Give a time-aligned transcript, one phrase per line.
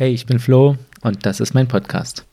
[0.00, 2.24] Hey, ich bin Flo und das ist mein Podcast.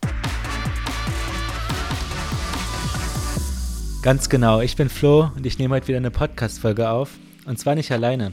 [4.01, 7.17] Ganz genau, ich bin Flo und ich nehme heute wieder eine Podcast-Folge auf.
[7.45, 8.31] Und zwar nicht alleine.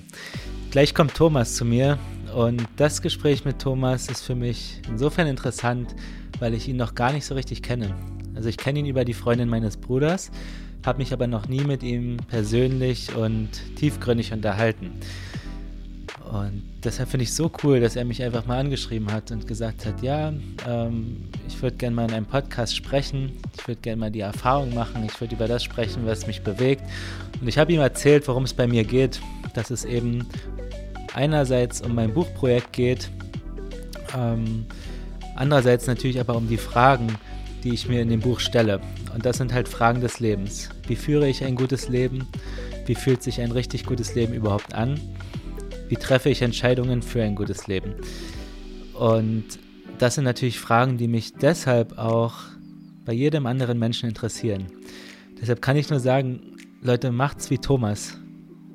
[0.70, 1.98] Gleich kommt Thomas zu mir
[2.32, 5.96] und das Gespräch mit Thomas ist für mich insofern interessant,
[6.38, 7.92] weil ich ihn noch gar nicht so richtig kenne.
[8.37, 10.30] Also ich kenne ihn über die Freundin meines Bruders,
[10.87, 14.92] habe mich aber noch nie mit ihm persönlich und tiefgründig unterhalten.
[16.30, 19.47] Und deshalb finde ich es so cool, dass er mich einfach mal angeschrieben hat und
[19.47, 20.33] gesagt hat, ja,
[20.66, 24.74] ähm, ich würde gerne mal in einem Podcast sprechen, ich würde gerne mal die Erfahrung
[24.74, 26.82] machen, ich würde über das sprechen, was mich bewegt.
[27.41, 29.20] Und ich habe ihm erzählt, worum es bei mir geht,
[29.52, 30.27] dass es eben
[31.15, 33.10] einerseits um mein Buchprojekt geht,
[34.16, 34.65] ähm,
[35.37, 37.18] andererseits natürlich aber um die Fragen,
[37.62, 38.80] die ich mir in dem Buch stelle.
[39.15, 40.70] Und das sind halt Fragen des Lebens.
[40.87, 42.27] Wie führe ich ein gutes Leben?
[42.87, 45.01] Wie fühlt sich ein richtig gutes Leben überhaupt an?
[45.88, 47.95] Wie treffe ich Entscheidungen für ein gutes Leben?
[48.95, 49.45] Und
[49.98, 52.34] das sind natürlich Fragen, die mich deshalb auch
[53.05, 54.66] bei jedem anderen Menschen interessieren.
[55.41, 58.18] Deshalb kann ich nur sagen, Leute, macht's wie Thomas.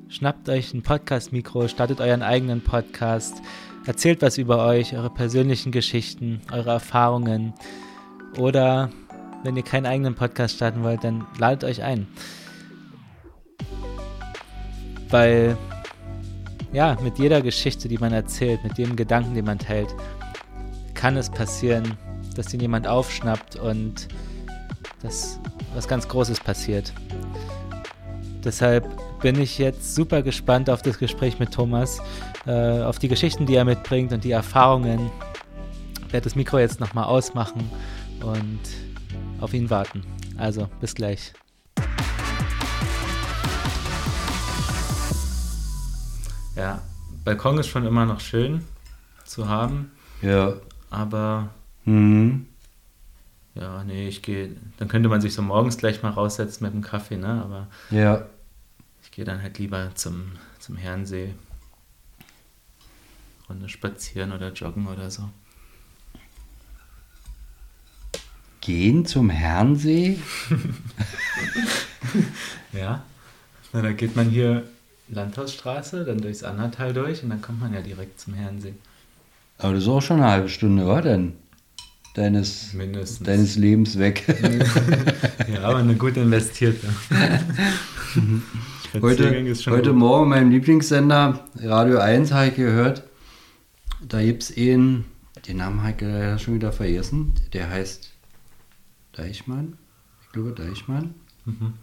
[0.08, 3.40] Schnappt euch ein Podcast-Mikro, startet euren eigenen Podcast,
[3.86, 7.54] erzählt was über euch, eure persönlichen Geschichten, eure Erfahrungen.
[8.38, 8.90] Oder
[9.42, 12.06] wenn ihr keinen eigenen Podcast starten wollt, dann ladet euch ein.
[15.08, 15.56] Weil
[16.72, 19.94] ja, mit jeder Geschichte, die man erzählt, mit jedem Gedanken, den man teilt,
[20.94, 21.96] kann es passieren,
[22.36, 24.08] dass ihn jemand aufschnappt und
[25.02, 25.40] dass
[25.74, 26.92] was ganz Großes passiert.
[28.44, 28.88] Deshalb
[29.20, 32.00] bin ich jetzt super gespannt auf das Gespräch mit Thomas,
[32.46, 35.10] äh, auf die Geschichten, die er mitbringt und die Erfahrungen.
[36.06, 37.70] Ich werde das Mikro jetzt nochmal ausmachen
[38.24, 38.60] und
[39.40, 40.02] auf ihn warten.
[40.38, 41.34] Also, bis gleich.
[46.60, 46.82] Ja,
[47.24, 48.66] Balkon ist schon immer noch schön
[49.24, 49.92] zu haben.
[50.20, 50.56] Ja.
[50.90, 51.48] Aber.
[51.86, 52.48] Mhm.
[53.54, 54.54] Ja, nee, ich gehe.
[54.76, 57.42] Dann könnte man sich so morgens gleich mal raussetzen mit dem Kaffee, ne?
[57.42, 57.66] Aber.
[57.90, 58.26] Ja.
[59.02, 61.32] Ich gehe dann halt lieber zum, zum Herrensee.
[63.48, 65.30] Runde spazieren oder joggen oder so.
[68.60, 70.18] Gehen zum Herrensee?
[72.74, 73.02] ja.
[73.72, 74.68] Na, da geht man hier
[75.10, 78.74] Landhausstraße, dann durchs Annatal durch und dann kommt man ja direkt zum Herrensee.
[79.58, 81.34] Aber das ist auch schon eine halbe Stunde, war denn?
[82.14, 83.26] Deines, Mindestens.
[83.26, 84.24] deines Lebens weg.
[85.52, 86.88] ja, aber eine gut investierte.
[89.00, 93.04] heute heute Morgen meinem Lieblingssender, Radio 1, habe ich gehört,
[94.00, 95.04] da gibt es einen,
[95.46, 98.10] den Namen habe ich leider schon wieder vergessen, der heißt
[99.12, 99.76] Deichmann.
[100.22, 101.14] Ich glaube Deichmann.
[101.44, 101.74] Mhm.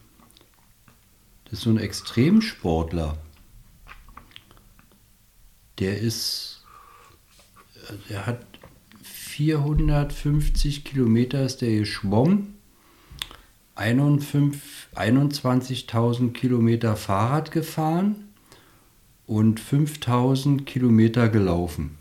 [1.49, 3.17] Das ist so ein Extremsportler.
[5.79, 6.65] Der ist,
[8.09, 8.45] der hat
[9.03, 12.55] 450 Kilometer ist der geschwommen,
[13.77, 18.27] 21.000 Kilometer Fahrrad gefahren
[19.27, 21.95] und 5000 Kilometer gelaufen.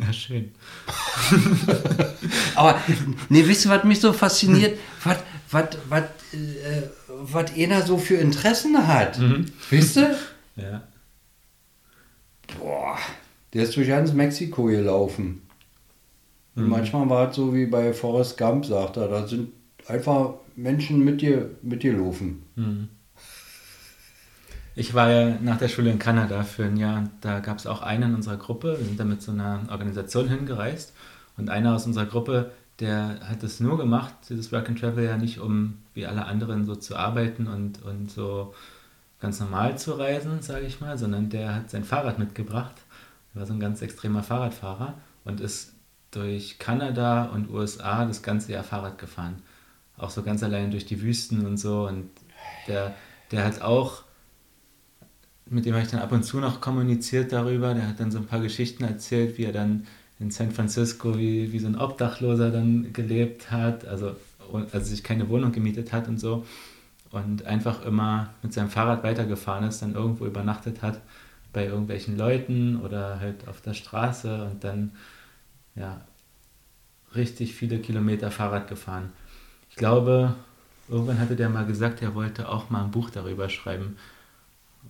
[0.00, 0.52] Ja, schön.
[2.54, 2.80] Aber,
[3.28, 4.78] ne, wisst ihr, was mich so fasziniert?
[5.02, 5.18] Was,
[5.50, 6.82] was, was, äh,
[7.20, 9.18] was einer so für Interessen hat.
[9.18, 9.46] Mhm.
[9.70, 10.16] Wisst ihr?
[10.56, 10.82] Ja.
[12.58, 12.98] Boah,
[13.54, 15.40] der ist durch ganz Mexiko gelaufen.
[16.54, 16.68] Und mhm.
[16.68, 19.52] manchmal war es so wie bei Forrest Gump, sagt er, da sind
[19.86, 22.42] einfach Menschen mit dir, mit dir laufen.
[22.56, 22.88] Mhm.
[24.74, 27.66] Ich war ja nach der Schule in Kanada für ein Jahr und da gab es
[27.66, 28.76] auch einen in unserer Gruppe.
[28.78, 30.92] Wir sind da mit so einer Organisation hingereist
[31.36, 35.16] und einer aus unserer Gruppe, der hat es nur gemacht, dieses Work and Travel ja
[35.16, 38.54] nicht, um wie alle anderen so zu arbeiten und, und so
[39.20, 42.74] ganz normal zu reisen, sage ich mal, sondern der hat sein Fahrrad mitgebracht.
[43.34, 45.74] Er war so ein ganz extremer Fahrradfahrer und ist
[46.10, 49.42] durch Kanada und USA das ganze Jahr Fahrrad gefahren.
[49.96, 51.86] Auch so ganz allein durch die Wüsten und so.
[51.86, 52.08] Und
[52.66, 52.94] der,
[53.30, 54.04] der hat auch,
[55.46, 58.18] mit dem habe ich dann ab und zu noch kommuniziert darüber, der hat dann so
[58.18, 59.86] ein paar Geschichten erzählt, wie er dann
[60.20, 64.14] in San Francisco wie, wie so ein Obdachloser dann gelebt hat, also,
[64.52, 66.46] also sich keine Wohnung gemietet hat und so
[67.10, 71.00] und einfach immer mit seinem Fahrrad weitergefahren ist, dann irgendwo übernachtet hat
[71.52, 74.92] bei irgendwelchen Leuten oder halt auf der Straße und dann
[75.74, 76.00] ja
[77.14, 79.12] richtig viele Kilometer Fahrrad gefahren.
[79.70, 80.34] Ich glaube,
[80.88, 83.96] irgendwann hatte der mal gesagt, er wollte auch mal ein Buch darüber schreiben.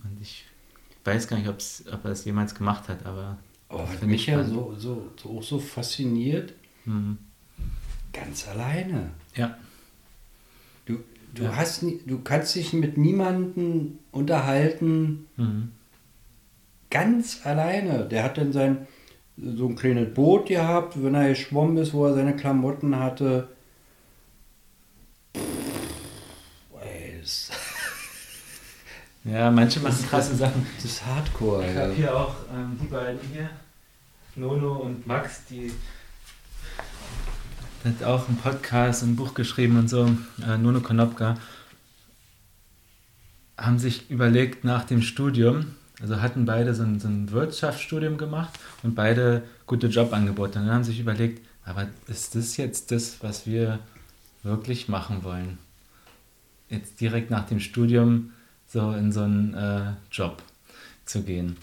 [0.03, 0.45] Und ich
[1.03, 3.37] weiß gar nicht, ob er es jemals gemacht hat, aber
[3.71, 6.53] aber was mich ja so, so, so, auch so fasziniert,
[6.85, 7.17] mhm.
[8.11, 9.11] ganz alleine.
[9.35, 9.57] Ja.
[10.85, 10.97] Du,
[11.33, 11.55] du, ja.
[11.55, 15.71] Hast du kannst dich mit niemandem unterhalten, mhm.
[16.89, 18.07] ganz alleine.
[18.09, 18.87] Der hat dann sein,
[19.37, 23.47] so ein kleines Boot gehabt, wenn er geschwommen ist, wo er seine Klamotten hatte.
[26.73, 27.51] Weiß.
[29.23, 30.65] Ja, manche machen krasse Sachen.
[30.75, 31.81] Das ist Hardcore, Ich ja.
[31.81, 33.49] habe hier auch ähm, die beiden hier,
[34.35, 35.71] Nono und Max, die
[37.83, 40.09] hat auch einen Podcast, ein Buch geschrieben und so,
[40.47, 41.37] äh, Nono Konopka,
[43.57, 48.57] haben sich überlegt nach dem Studium, also hatten beide so ein, so ein Wirtschaftsstudium gemacht
[48.83, 50.59] und beide gute Jobangebote.
[50.59, 53.79] Und dann haben sich überlegt, aber ist das jetzt das, was wir
[54.43, 55.57] wirklich machen wollen?
[56.69, 58.31] Jetzt direkt nach dem Studium
[58.65, 60.41] so in so einen äh, Job
[61.05, 61.57] zu gehen.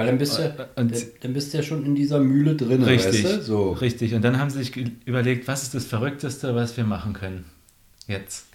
[0.00, 0.42] Weil dann bist, du,
[0.76, 3.42] Und- und- dann, bist du ja schon in dieser Mühle drin, Richtig, weißt du?
[3.42, 3.70] So.
[3.72, 4.14] richtig.
[4.14, 7.44] Und dann haben sie sich überlegt, was ist das Verrückteste, was wir machen können
[8.06, 8.46] jetzt.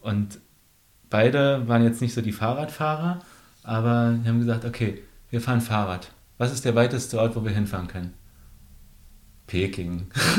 [0.00, 0.38] Und
[1.10, 3.20] beide waren jetzt nicht so die Fahrradfahrer,
[3.62, 6.10] aber die haben gesagt, okay, wir fahren Fahrrad.
[6.38, 8.14] Was ist der weiteste Ort, wo wir hinfahren können?
[9.46, 10.06] Peking.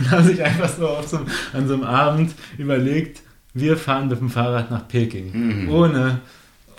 [0.00, 1.18] und haben sich einfach so, so
[1.52, 3.22] an so einem Abend überlegt,
[3.54, 5.64] wir fahren mit dem Fahrrad nach Peking.
[5.64, 5.68] Mhm.
[5.70, 6.20] Ohne,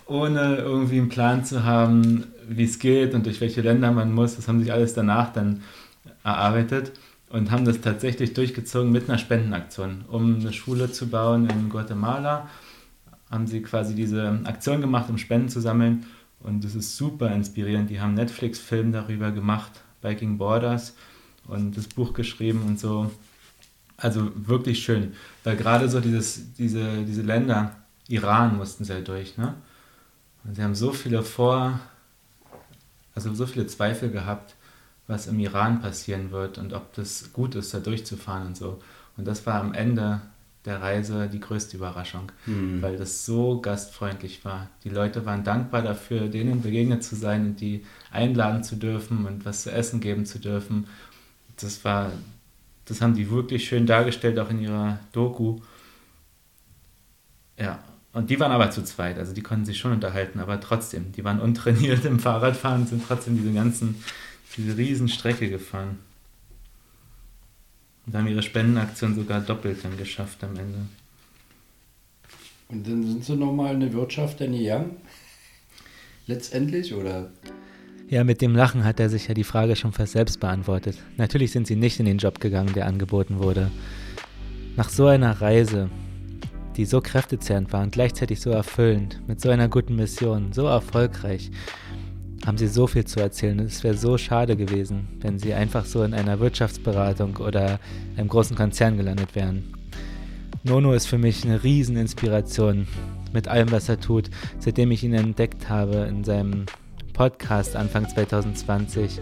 [0.06, 4.36] ohne irgendwie einen Plan zu haben, wie es geht und durch welche Länder man muss.
[4.36, 5.62] Das haben sich alles danach dann
[6.24, 6.92] erarbeitet
[7.30, 12.50] und haben das tatsächlich durchgezogen mit einer Spendenaktion, um eine Schule zu bauen in Guatemala.
[13.30, 16.06] Haben sie quasi diese Aktion gemacht, um Spenden zu sammeln.
[16.40, 17.90] Und das ist super inspirierend.
[17.90, 20.96] Die haben Netflix-Film darüber gemacht, Biking Borders,
[21.48, 23.12] und das Buch geschrieben und so.
[23.98, 25.14] Also wirklich schön.
[25.44, 27.76] Weil gerade so dieses, diese, diese Länder,
[28.08, 29.54] Iran mussten sie ja durch, ne?
[30.46, 31.80] Und sie haben so viele Vor,
[33.28, 34.56] also so viele Zweifel gehabt,
[35.08, 38.82] was im Iran passieren wird und ob das gut ist, da durchzufahren und so.
[39.18, 40.22] Und das war am Ende
[40.66, 42.82] der Reise die größte Überraschung, Mhm.
[42.82, 44.70] weil das so gastfreundlich war.
[44.84, 49.46] Die Leute waren dankbar dafür, denen begegnet zu sein und die einladen zu dürfen und
[49.46, 50.88] was zu essen geben zu dürfen.
[51.58, 52.12] Das war,
[52.86, 55.60] das haben die wirklich schön dargestellt, auch in ihrer Doku.
[57.58, 57.80] Ja,
[58.12, 61.24] und die waren aber zu zweit, also die konnten sich schon unterhalten, aber trotzdem, die
[61.24, 64.04] waren untrainiert im Fahrradfahren, sind trotzdem diese ganzen,
[64.58, 66.00] diese riesen Strecke gefahren.
[68.06, 70.80] Und haben ihre Spendenaktion sogar doppelt dann geschafft am Ende.
[72.70, 74.90] Und dann sind sie nochmal in der Wirtschaft denn gegangen?
[76.26, 77.30] Letztendlich, oder?
[78.10, 80.98] Ja, mit dem Lachen hat er sich ja die Frage schon fast selbst beantwortet.
[81.18, 83.70] Natürlich sind sie nicht in den Job gegangen, der angeboten wurde.
[84.76, 85.90] Nach so einer Reise,
[86.80, 91.52] die so kräftezehrend war und gleichzeitig so erfüllend, mit so einer guten Mission, so erfolgreich,
[92.46, 93.60] haben sie so viel zu erzählen.
[93.60, 97.82] Es wäre so schade gewesen, wenn sie einfach so in einer Wirtschaftsberatung oder
[98.16, 99.74] einem großen Konzern gelandet wären.
[100.64, 102.88] Nono ist für mich eine Rieseninspiration
[103.34, 104.30] mit allem, was er tut,
[104.60, 106.66] seitdem ich ihn entdeckt habe in seinem
[107.12, 109.20] Podcast Anfang 2020.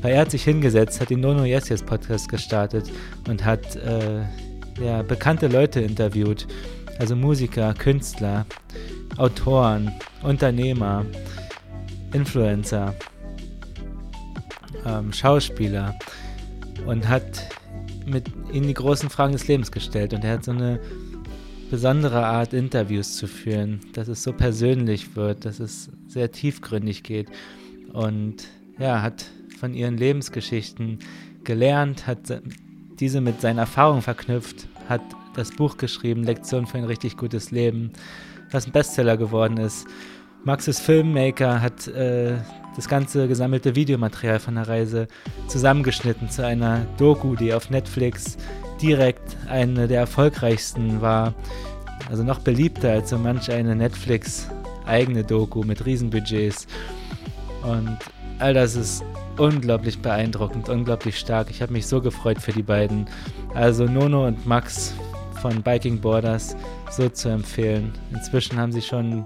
[0.00, 2.88] Weil er hat sich hingesetzt, hat den Nono Yes Yes Podcast gestartet
[3.26, 4.22] und hat äh,
[4.80, 6.46] ja, bekannte Leute interviewt.
[6.98, 8.46] Also Musiker, Künstler,
[9.16, 9.90] Autoren,
[10.22, 11.04] Unternehmer,
[12.12, 12.94] Influencer,
[14.86, 15.98] ähm, Schauspieler
[16.86, 17.48] und hat
[18.06, 20.12] mit ihnen die großen Fragen des Lebens gestellt.
[20.12, 20.80] Und er hat so eine
[21.70, 27.28] besondere Art, Interviews zu führen, dass es so persönlich wird, dass es sehr tiefgründig geht.
[27.92, 28.48] Und
[28.78, 29.24] ja, hat
[29.58, 30.98] von ihren Lebensgeschichten
[31.44, 32.42] gelernt, hat
[33.02, 35.02] diese mit seinen Erfahrungen verknüpft, hat
[35.34, 37.90] das Buch geschrieben, Lektion für ein richtig gutes Leben,
[38.52, 39.88] was ein Bestseller geworden ist.
[40.44, 42.36] Max ist Filmmaker, hat äh,
[42.76, 45.08] das ganze gesammelte Videomaterial von der Reise
[45.48, 48.36] zusammengeschnitten zu einer Doku, die auf Netflix
[48.80, 51.34] direkt eine der erfolgreichsten war.
[52.08, 54.48] Also noch beliebter als so manch eine Netflix
[54.86, 56.68] eigene Doku mit Riesenbudgets.
[57.62, 57.98] Und
[58.38, 59.04] all das ist
[59.38, 61.50] unglaublich beeindruckend, unglaublich stark.
[61.50, 63.06] Ich habe mich so gefreut für die beiden.
[63.54, 64.94] Also Nono und Max
[65.40, 66.56] von Biking Borders
[66.90, 67.92] so zu empfehlen.
[68.12, 69.24] Inzwischen haben sie schon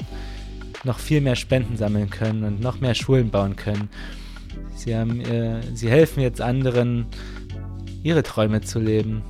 [0.84, 3.88] noch viel mehr Spenden sammeln können und noch mehr Schulen bauen können.
[4.76, 7.06] Sie, haben, äh, sie helfen jetzt anderen,
[8.02, 9.22] ihre Träume zu leben.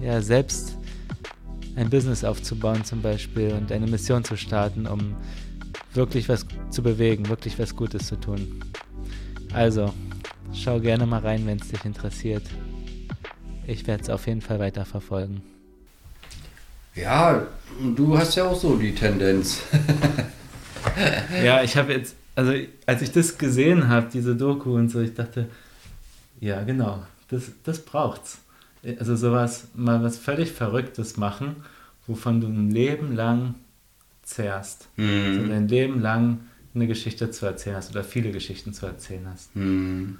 [0.00, 0.76] Ja, selbst
[1.76, 5.16] ein Business aufzubauen zum Beispiel und eine Mission zu starten, um
[5.92, 8.60] wirklich was zu bewegen, wirklich was Gutes zu tun.
[9.56, 9.92] Also,
[10.52, 12.42] schau gerne mal rein, wenn es dich interessiert.
[13.66, 15.42] Ich werde es auf jeden Fall weiter verfolgen.
[16.94, 17.46] Ja,
[17.96, 19.62] du hast ja auch so die Tendenz.
[21.44, 22.52] Ja, ich habe jetzt, also
[22.86, 25.48] als ich das gesehen habe, diese Doku und so, ich dachte,
[26.40, 28.38] ja, genau, das, das braucht's.
[28.98, 31.56] Also sowas, mal was völlig Verrücktes machen,
[32.06, 33.56] wovon du ein Leben lang
[34.22, 34.88] zehrst.
[34.96, 35.48] So Hm.
[35.50, 36.38] dein Leben lang
[36.76, 39.54] eine Geschichte zu erzählen hast oder viele Geschichten zu erzählen hast.
[39.54, 40.18] Hm.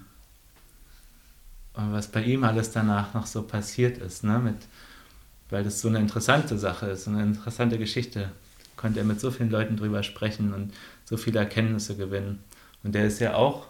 [1.74, 4.38] was bei ihm alles danach noch so passiert ist, ne?
[4.38, 4.56] Mit,
[5.50, 8.32] weil das so eine interessante Sache ist, so eine interessante Geschichte.
[8.76, 10.72] Konnte er mit so vielen Leuten drüber sprechen und
[11.04, 12.42] so viele Erkenntnisse gewinnen.
[12.82, 13.68] Und der ist ja auch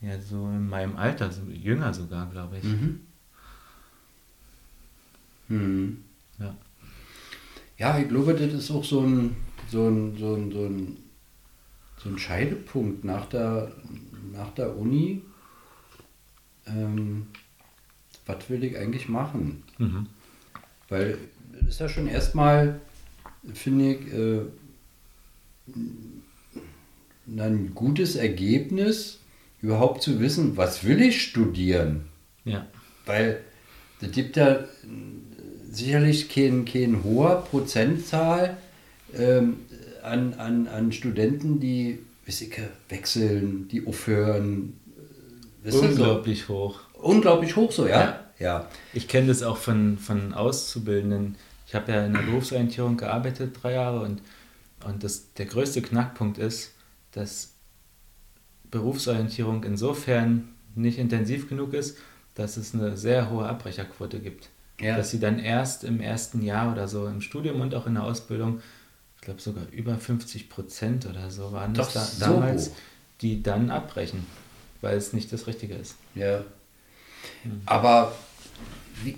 [0.00, 2.64] ja, so in meinem Alter, so jünger sogar, glaube ich.
[2.64, 3.00] Mhm.
[5.48, 6.04] Mhm.
[6.38, 6.56] Ja.
[7.78, 9.36] Ja, ich glaube, das ist auch so ein,
[9.70, 10.96] so ein, so ein, so ein,
[12.04, 13.72] so ein Scheidepunkt nach der,
[14.32, 15.22] nach der Uni.
[16.66, 17.28] Ähm,
[18.26, 19.62] was will ich eigentlich machen?
[19.78, 20.06] Mhm.
[20.88, 21.18] Weil
[21.52, 22.80] das ist ja schon erstmal,
[23.54, 24.40] finde ich, äh,
[27.26, 29.20] ein gutes Ergebnis,
[29.62, 32.04] überhaupt zu wissen, was will ich studieren.
[32.44, 32.66] Ja.
[33.06, 33.40] Weil
[34.02, 34.64] es gibt ja
[35.70, 38.58] sicherlich kein, kein hoher Prozentzahl
[39.16, 39.60] ähm,
[40.04, 42.50] an, an, an Studenten, die ich,
[42.88, 44.78] wechseln, die aufhören.
[45.64, 46.80] Ihr, Unglaublich hoch.
[46.94, 48.00] So, unglaublich hoch so, ja?
[48.00, 48.20] Ja.
[48.38, 48.68] Ja.
[48.92, 51.36] Ich kenne das auch von, von Auszubildenden.
[51.66, 54.22] Ich habe ja in der Berufsorientierung gearbeitet, drei Jahre, und,
[54.84, 56.72] und das, der größte Knackpunkt ist,
[57.12, 57.54] dass
[58.70, 61.96] Berufsorientierung insofern nicht intensiv genug ist,
[62.34, 64.50] dass es eine sehr hohe Abbrecherquote gibt.
[64.80, 64.96] Ja.
[64.96, 68.02] Dass sie dann erst im ersten Jahr oder so im Studium und auch in der
[68.02, 68.60] Ausbildung,
[69.24, 72.74] ich glaube sogar über 50 Prozent oder so waren Doch das da, so damals, hoch.
[73.22, 74.26] die dann abbrechen,
[74.82, 75.96] weil es nicht das Richtige ist.
[76.14, 76.44] Ja.
[77.64, 78.14] Aber
[79.02, 79.16] wie,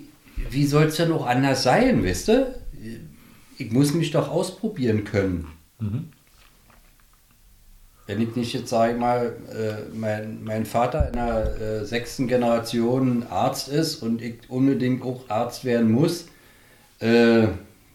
[0.49, 2.55] wie soll es denn auch anders sein, wisst ihr?
[3.57, 5.47] Ich muss mich doch ausprobieren können.
[5.79, 6.07] Mhm.
[8.05, 12.29] Wenn ich nicht jetzt, sage ich mal, äh, mein, mein Vater in der äh, sechsten
[12.29, 16.27] Generation Arzt ist und ich unbedingt auch Arzt werden muss,
[17.01, 17.47] äh,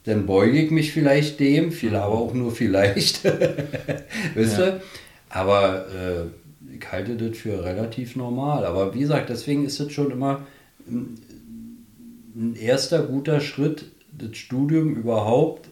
[0.05, 3.23] dann beuge ich mich vielleicht dem, viel, aber auch nur vielleicht.
[4.35, 4.67] Wisst Ja.
[4.67, 4.81] ihr?
[5.29, 8.65] Aber äh, ich halte das für relativ normal.
[8.65, 10.45] Aber wie gesagt, deswegen ist es schon immer
[10.87, 15.69] ein, erster guter Schritt, das Studium überhaupt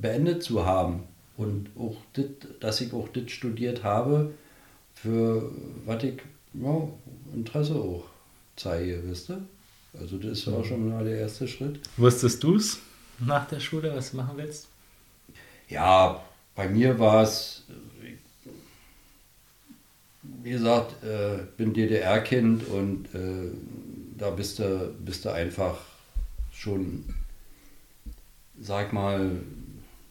[0.00, 1.04] beendet zu haben.
[1.36, 2.24] Und auch das,
[2.60, 4.32] dass ich auch das studiert habe,
[4.94, 5.50] für
[5.84, 6.14] was ich
[6.54, 6.88] ja,
[7.34, 8.04] Interesse auch
[8.56, 9.42] zeige, wisst ihr?
[9.98, 11.78] Also das ist ja auch schon mal der erste Schritt.
[11.96, 12.78] Wusstest du es
[13.18, 14.68] nach der Schule, was du machen willst?
[15.68, 16.22] Ja,
[16.54, 17.64] bei mir war es,
[20.22, 23.50] wie gesagt, äh, bin DDR-Kind und äh,
[24.16, 25.78] da bist du, bist du einfach
[26.52, 27.04] schon,
[28.60, 29.40] sag mal,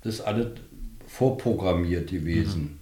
[0.01, 0.59] das ist alles
[1.07, 2.79] vorprogrammiert gewesen.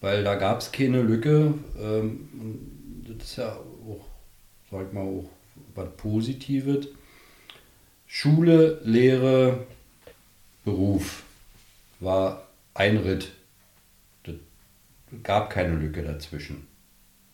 [0.00, 1.54] Weil da gab es keine Lücke.
[1.80, 4.04] Ähm, und das ist ja auch,
[4.70, 5.30] sag mal, auch
[5.74, 6.88] was Positives.
[8.16, 9.66] Schule, Lehre,
[10.64, 11.24] Beruf
[11.98, 13.32] war ein Ritt.
[14.22, 14.36] Das
[15.24, 16.64] gab keine Lücke dazwischen.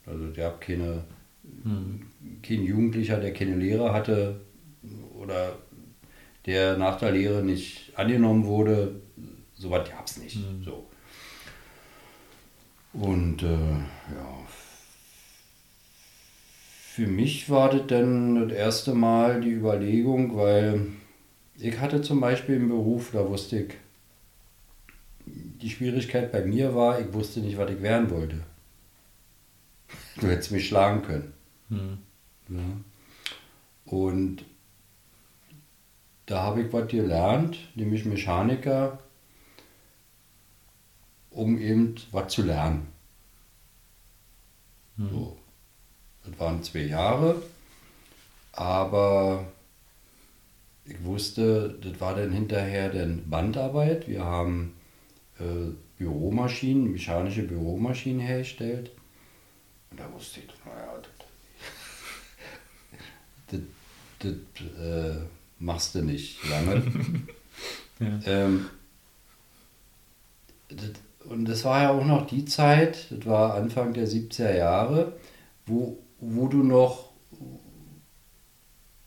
[0.06, 1.04] Also es gab keine,
[2.42, 4.40] kein Jugendlicher, der keine Lehre hatte
[5.18, 5.58] oder
[6.46, 9.02] der nach der Lehre nicht angenommen wurde.
[9.56, 10.38] So was gab es nicht.
[10.64, 10.88] So.
[12.94, 14.46] Und äh, ja,
[17.00, 20.88] für mich war das dann das erste Mal die Überlegung, weil
[21.56, 23.74] ich hatte zum Beispiel einen Beruf, da wusste ich,
[25.24, 28.36] die Schwierigkeit bei mir war, ich wusste nicht, was ich werden wollte.
[30.20, 31.32] Du hättest mich schlagen können.
[31.70, 31.98] Hm.
[32.50, 32.76] Ja.
[33.86, 34.44] Und
[36.26, 38.98] da habe ich was gelernt, nämlich Mechaniker,
[41.30, 42.88] um eben was zu lernen.
[44.98, 45.39] So.
[46.24, 47.42] Das waren zwei Jahre,
[48.52, 49.46] aber
[50.84, 54.08] ich wusste, das war dann hinterher dann Bandarbeit.
[54.08, 54.74] Wir haben
[55.38, 58.90] äh, Büromaschinen, mechanische Büromaschinen hergestellt.
[59.90, 60.94] Und da wusste ich, naja,
[63.48, 63.60] das,
[64.20, 65.16] das, das äh,
[65.58, 66.82] machst du nicht lange.
[68.00, 68.18] Ja.
[68.24, 68.70] ähm,
[70.68, 70.92] das,
[71.28, 75.12] und das war ja auch noch die Zeit, das war Anfang der 70er Jahre,
[75.66, 77.10] wo, wo du noch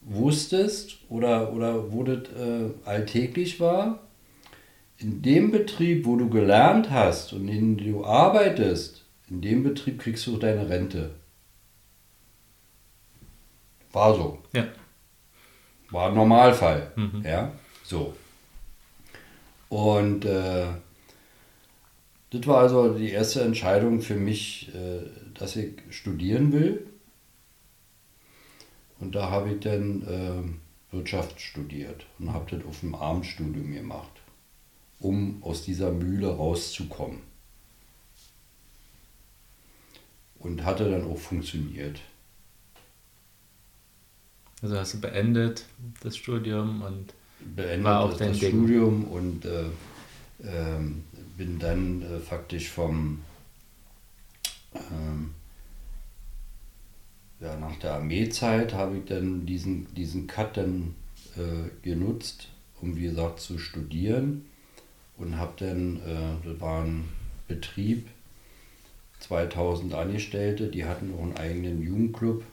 [0.02, 4.00] wusstest oder, oder wo das äh, alltäglich war,
[4.98, 10.00] in dem Betrieb, wo du gelernt hast und in dem du arbeitest, in dem Betrieb
[10.00, 11.12] kriegst du deine Rente.
[13.92, 14.40] War so.
[14.54, 14.68] Ja.
[15.92, 16.92] War ein Normalfall.
[16.96, 17.24] Mhm.
[17.26, 17.52] Ja,
[17.84, 18.14] so.
[19.70, 20.66] Und äh,
[22.32, 25.02] das war also die erste Entscheidung für mich, äh,
[25.34, 26.88] dass ich studieren will.
[29.04, 34.22] Und da habe ich dann äh, Wirtschaft studiert und habe das auf dem Abendstudium gemacht,
[35.00, 37.20] um aus dieser Mühle rauszukommen.
[40.40, 42.00] Und hatte dann auch funktioniert.
[44.62, 45.66] Also hast du beendet
[46.02, 48.38] das Studium und beendet War auch das, das.
[48.38, 49.66] Studium und äh,
[50.46, 51.04] ähm,
[51.36, 53.20] bin dann äh, faktisch vom
[54.74, 55.34] ähm,
[57.44, 60.96] ja, nach der Armeezeit habe ich dann diesen, diesen Cut dann
[61.36, 62.48] äh, genutzt,
[62.82, 64.46] um wie gesagt zu studieren
[65.18, 67.10] und habe dann, äh, das war ein
[67.48, 68.08] Betrieb,
[69.20, 72.44] 2000 Angestellte, die hatten auch einen eigenen Jugendclub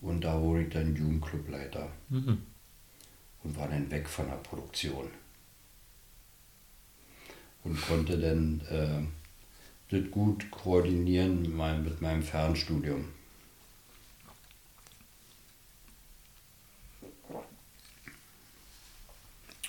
[0.00, 2.38] und da wurde ich dann Jugendclubleiter mhm.
[3.42, 5.08] und war dann weg von der Produktion.
[7.64, 9.02] Und konnte dann äh,
[9.90, 13.15] das gut koordinieren mit meinem, mit meinem Fernstudium.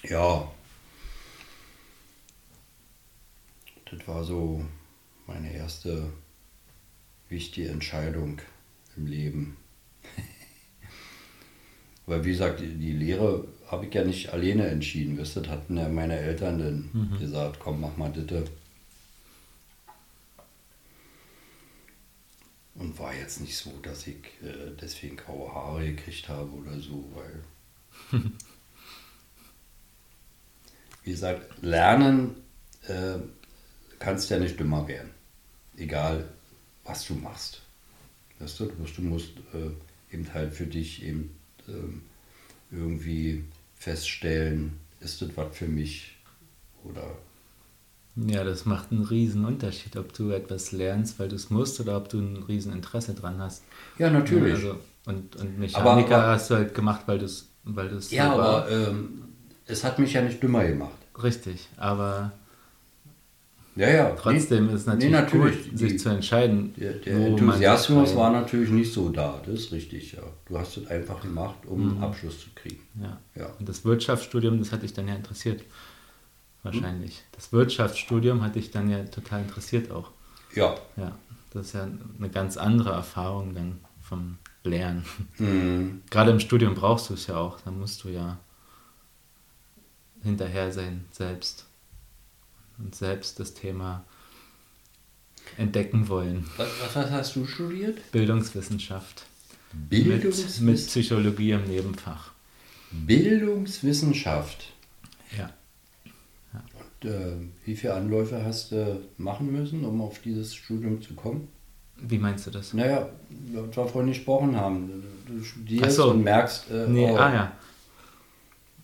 [0.10, 0.50] Ja,
[3.92, 4.64] das war so
[5.26, 6.12] meine erste
[7.30, 8.40] wichtige Entscheidung
[8.96, 9.58] im Leben.
[12.06, 15.18] Weil wie gesagt, die, Lehre habe ich ja nicht alleine entschieden.
[15.18, 17.20] Wisst ihr, das hatten ja meine Eltern dann Mhm.
[17.20, 18.50] gesagt, komm, mach mal das.
[22.76, 27.04] Und war jetzt nicht so, dass ich äh, deswegen graue Haare gekriegt habe oder so,
[27.16, 28.22] weil.
[31.08, 32.36] wie gesagt, lernen
[32.88, 33.16] äh,
[33.98, 35.10] kannst ja nicht dümmer werden.
[35.78, 36.26] Egal,
[36.84, 37.62] was du machst.
[38.40, 41.36] Weißt du, du musst, du musst äh, eben halt für dich eben
[41.70, 42.02] ähm,
[42.72, 43.46] irgendwie
[43.76, 46.18] feststellen, ist das was für mich
[46.84, 47.04] oder
[48.18, 51.96] Ja, das macht einen riesen Unterschied, ob du etwas lernst, weil du es musst, oder
[51.98, 53.64] ob du ein riesen Interesse dran hast.
[53.98, 54.56] ja natürlich.
[54.56, 58.34] Also, und, und Mechaniker Aber- aber- hast du halt gemacht, weil du es weil ja,
[58.34, 59.24] aber ähm,
[59.68, 60.98] es hat mich ja nicht dümmer gemacht.
[61.22, 62.32] Richtig, aber
[63.76, 64.10] Ja, ja.
[64.20, 65.70] trotzdem ist es natürlich, nee, natürlich.
[65.70, 66.74] gut, sich Die- zu entscheiden.
[66.78, 70.24] Der, der Enthusiasmus war natürlich nicht so da, das ist richtig, ja.
[70.48, 71.90] Du hast es einfach gemacht, um Mhm.
[71.92, 72.82] einen Abschluss zu kriegen.
[73.02, 73.18] Ja.
[73.36, 73.50] Ja.
[73.60, 75.62] Und das Wirtschaftsstudium, das hat dich dann ja interessiert.
[76.64, 77.24] Wahrscheinlich.
[77.34, 80.10] Das Wirtschaftsstudium hat dich dann ja total interessiert auch.
[80.56, 80.76] Ja.
[80.98, 81.12] Ja.
[81.54, 85.06] Das ist ja eine ganz andere Erfahrung dann vom Lernen.
[85.38, 86.02] Mhm.
[86.10, 87.60] Gerade im Studium brauchst du es ja auch.
[87.62, 88.38] Da musst du ja
[90.24, 91.66] hinterher sein, selbst.
[92.78, 94.06] Und selbst das Thema
[95.58, 96.46] entdecken wollen.
[96.58, 98.12] Was, was, hast du studiert?
[98.12, 99.26] Bildungswissenschaft.
[99.74, 102.32] Mit, Bildungswiss mit Psychologie im Nebenfach.
[102.92, 104.74] Bildungswissenschaft.
[105.38, 105.52] Ja.
[106.54, 107.34] Und, äh,
[107.66, 111.48] wie viele Anläufe hast du machen müssen, um auf dieses Studium zu kommen?
[112.00, 112.74] Wie meinst du das?
[112.74, 113.10] Naja,
[113.54, 115.04] was wir vorhin gesprochen haben.
[115.26, 116.12] Du studierst so.
[116.12, 117.52] und merkst, äh, Nee, oh, ah ja.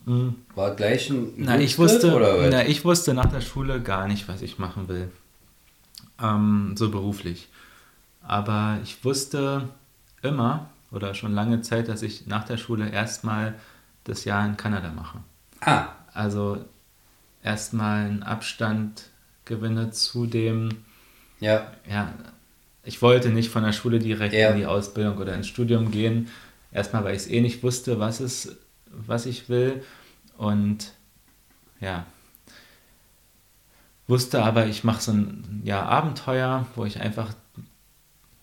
[0.06, 0.36] Mhm.
[0.56, 2.50] war gleich ein Na, ich wusste, oder was?
[2.52, 5.10] na, ich wusste nach der Schule gar nicht, was ich machen will.
[6.22, 7.48] Ähm, so beruflich.
[8.22, 9.70] Aber ich wusste
[10.22, 13.56] immer oder schon lange Zeit, dass ich nach der Schule erstmal
[14.04, 15.20] das Jahr in Kanada mache.
[15.62, 16.63] Ah, Also
[17.44, 19.04] erstmal einen Abstand
[19.46, 20.70] gewinne zu dem,
[21.39, 21.72] ja.
[21.89, 22.13] ja,
[22.86, 24.52] ich wollte nicht von der Schule direkt Ja.
[24.52, 26.30] in die Ausbildung oder ins Studium gehen.
[26.72, 28.56] Erstmal, weil ich es eh nicht wusste, was, es,
[28.93, 29.84] was ich will.
[30.38, 30.93] Und
[31.79, 32.06] ja,
[34.08, 37.34] wusste aber, ich mache so ein ja, Abenteuer, wo ich einfach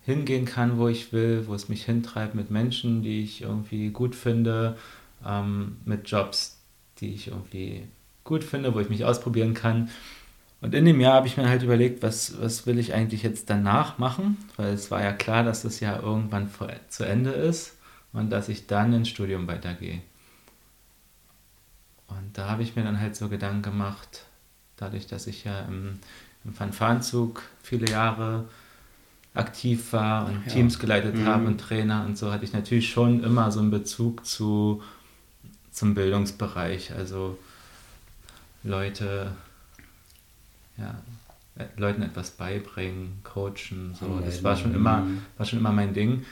[0.03, 4.15] hingehen kann, wo ich will, wo es mich hintreibt mit Menschen, die ich irgendwie gut
[4.15, 4.77] finde,
[5.27, 6.59] ähm, mit Jobs,
[6.99, 7.87] die ich irgendwie
[8.25, 9.91] gut finde, wo ich mich ausprobieren kann.
[10.61, 13.49] Und in dem Jahr habe ich mir halt überlegt, was, was will ich eigentlich jetzt
[13.49, 16.51] danach machen, weil es war ja klar, dass das Jahr irgendwann
[16.89, 17.77] zu Ende ist
[18.13, 20.03] und dass ich dann ins Studium weitergehe.
[22.11, 24.25] Und da habe ich mir dann halt so Gedanken gemacht,
[24.77, 25.99] dadurch, dass ich ja im,
[26.45, 28.49] im Fanfarenzug viele Jahre
[29.35, 30.53] aktiv war und Ja.
[30.53, 31.25] Teams geleitet Mhm.
[31.27, 34.83] habe und Trainer und so, hatte ich natürlich schon immer so einen Bezug zu,
[35.71, 36.93] zum Bildungsbereich.
[36.93, 37.39] Also
[38.63, 39.33] Leute,
[40.77, 41.01] ja,
[41.57, 44.21] äh, Leuten etwas beibringen, coachen, so.
[44.21, 45.23] Das war schon immer, Mhm.
[45.37, 46.25] war schon immer mein Ding.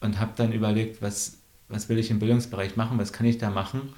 [0.00, 1.38] Und habe dann überlegt, was,
[1.68, 3.92] was will ich im Bildungsbereich machen, was kann ich da machen,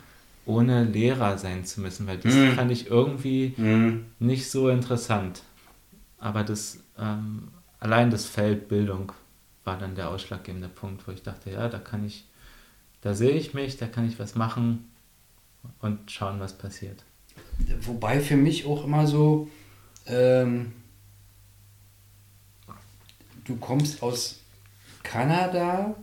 [0.46, 2.52] ohne Lehrer sein zu müssen, weil das Mhm.
[2.54, 4.07] fand ich irgendwie Mhm.
[4.18, 5.42] nicht so interessant.
[6.18, 7.48] Aber das, ähm,
[7.80, 9.12] allein das Feld Bildung
[9.64, 12.26] war dann der ausschlaggebende Punkt, wo ich dachte, ja, da kann ich,
[13.00, 14.90] da sehe ich mich, da kann ich was machen
[15.80, 17.02] und schauen, was passiert.
[17.80, 19.48] Wobei für mich auch immer so,
[20.07, 20.72] ähm,
[23.44, 24.40] du kommst aus
[25.02, 25.94] Kanada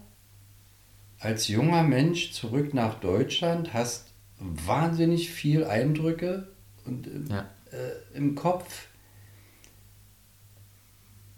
[1.19, 4.11] als junger Mensch zurück nach Deutschland, hast
[4.41, 6.47] wahnsinnig viel Eindrücke
[6.86, 7.49] und, ähm, Ja.
[7.71, 8.88] äh, im Kopf.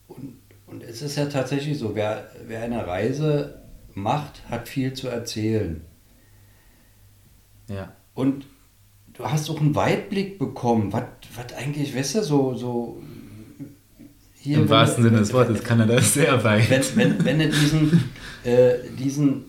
[0.07, 0.37] Und,
[0.67, 3.61] und es ist ja tatsächlich so, wer, wer eine Reise
[3.93, 5.81] macht, hat viel zu erzählen.
[7.67, 7.93] Ja.
[8.13, 8.45] Und
[9.13, 11.03] du hast auch einen Weitblick bekommen, was
[11.55, 13.03] eigentlich, weißt du, so, so
[14.35, 16.69] hier, Im wahrsten Sinne des Wortes kann er das sehr weit.
[16.69, 18.09] Wenn, wenn, wenn er diesen,
[18.43, 19.45] äh, diesen,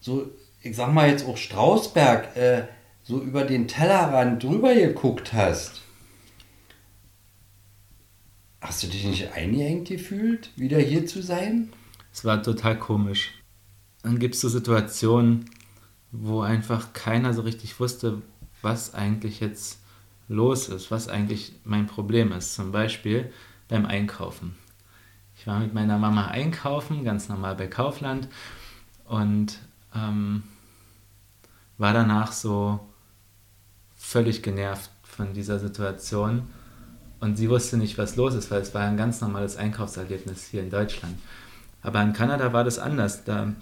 [0.00, 0.28] so,
[0.68, 2.64] ich sag mal jetzt auch Strausberg, äh,
[3.02, 5.80] so über den Tellerrand drüber geguckt hast,
[8.60, 11.72] hast du dich nicht eingeengt gefühlt, wieder hier zu sein?
[12.12, 13.32] Es war total komisch.
[14.02, 15.46] Dann gibt es so Situationen,
[16.12, 18.22] wo einfach keiner so richtig wusste,
[18.60, 19.80] was eigentlich jetzt
[20.28, 22.54] los ist, was eigentlich mein Problem ist.
[22.54, 23.32] Zum Beispiel
[23.68, 24.56] beim Einkaufen.
[25.36, 28.28] Ich war mit meiner Mama einkaufen, ganz normal bei Kaufland
[29.04, 29.58] und
[29.94, 30.42] ähm,
[31.78, 32.80] war danach so
[33.96, 36.42] völlig genervt von dieser Situation
[37.20, 40.62] und sie wusste nicht, was los ist, weil es war ein ganz normales Einkaufserlebnis hier
[40.62, 41.18] in Deutschland.
[41.82, 43.24] Aber in Kanada war das anders.
[43.24, 43.52] Da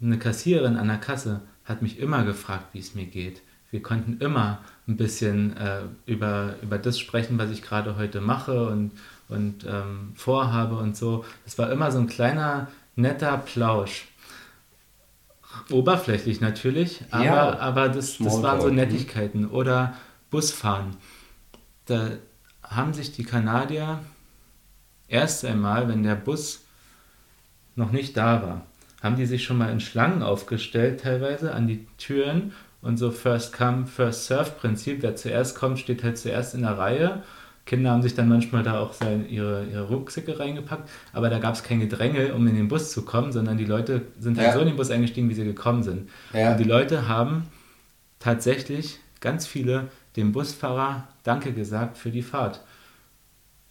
[0.00, 3.42] eine Kassiererin an der Kasse hat mich immer gefragt, wie es mir geht.
[3.70, 8.68] Wir konnten immer ein bisschen äh, über, über das sprechen, was ich gerade heute mache
[8.68, 8.92] und,
[9.28, 11.24] und ähm, vorhabe und so.
[11.44, 14.06] Es war immer so ein kleiner, netter Plausch.
[15.70, 19.48] Oberflächlich natürlich, aber, ja, aber das, das waren so Nettigkeiten.
[19.48, 19.94] Oder
[20.30, 20.96] Busfahren.
[21.86, 22.10] Da
[22.62, 24.00] haben sich die Kanadier
[25.08, 26.64] erst einmal, wenn der Bus
[27.76, 28.66] noch nicht da war,
[29.02, 33.52] haben die sich schon mal in Schlangen aufgestellt, teilweise an die Türen und so First
[33.52, 35.02] Come, First Serve Prinzip.
[35.02, 37.22] Wer zuerst kommt, steht halt zuerst in der Reihe.
[37.66, 41.54] Kinder haben sich dann manchmal da auch seine, ihre, ihre Rucksäcke reingepackt, aber da gab
[41.54, 44.54] es kein Gedränge, um in den Bus zu kommen, sondern die Leute sind halt ja.
[44.54, 46.08] so in den Bus eingestiegen, wie sie gekommen sind.
[46.32, 46.52] Ja.
[46.52, 47.48] Und die Leute haben
[48.20, 52.62] tatsächlich ganz viele dem Busfahrer Danke gesagt für die Fahrt.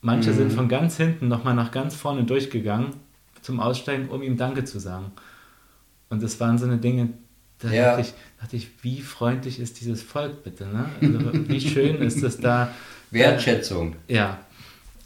[0.02, 0.36] Manche mhm.
[0.36, 2.90] sind von ganz hinten nochmal nach ganz vorne durchgegangen
[3.42, 5.14] zum Aussteigen, um ihm Danke zu sagen.
[6.10, 7.10] Und das waren so eine Dinge,
[7.60, 7.86] da ja.
[7.86, 10.90] dachte, ich, dachte ich, wie freundlich ist dieses Volk bitte, ne?
[11.02, 12.72] Also, wie schön ist es da.
[13.16, 13.96] Wertschätzung.
[14.08, 14.40] Äh, ja.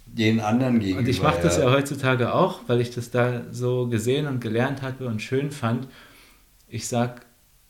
[0.06, 1.00] Den anderen gegenüber.
[1.00, 4.82] Und ich mache das ja heutzutage auch, weil ich das da so gesehen und gelernt
[4.82, 5.88] habe und schön fand.
[6.68, 7.22] Ich sage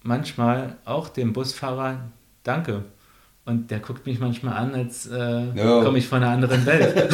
[0.04, 2.10] manchmal auch dem Busfahrer
[2.44, 2.86] Danke.
[3.46, 7.12] Und der guckt mich manchmal an, als äh, komme ich von einer anderen Welt.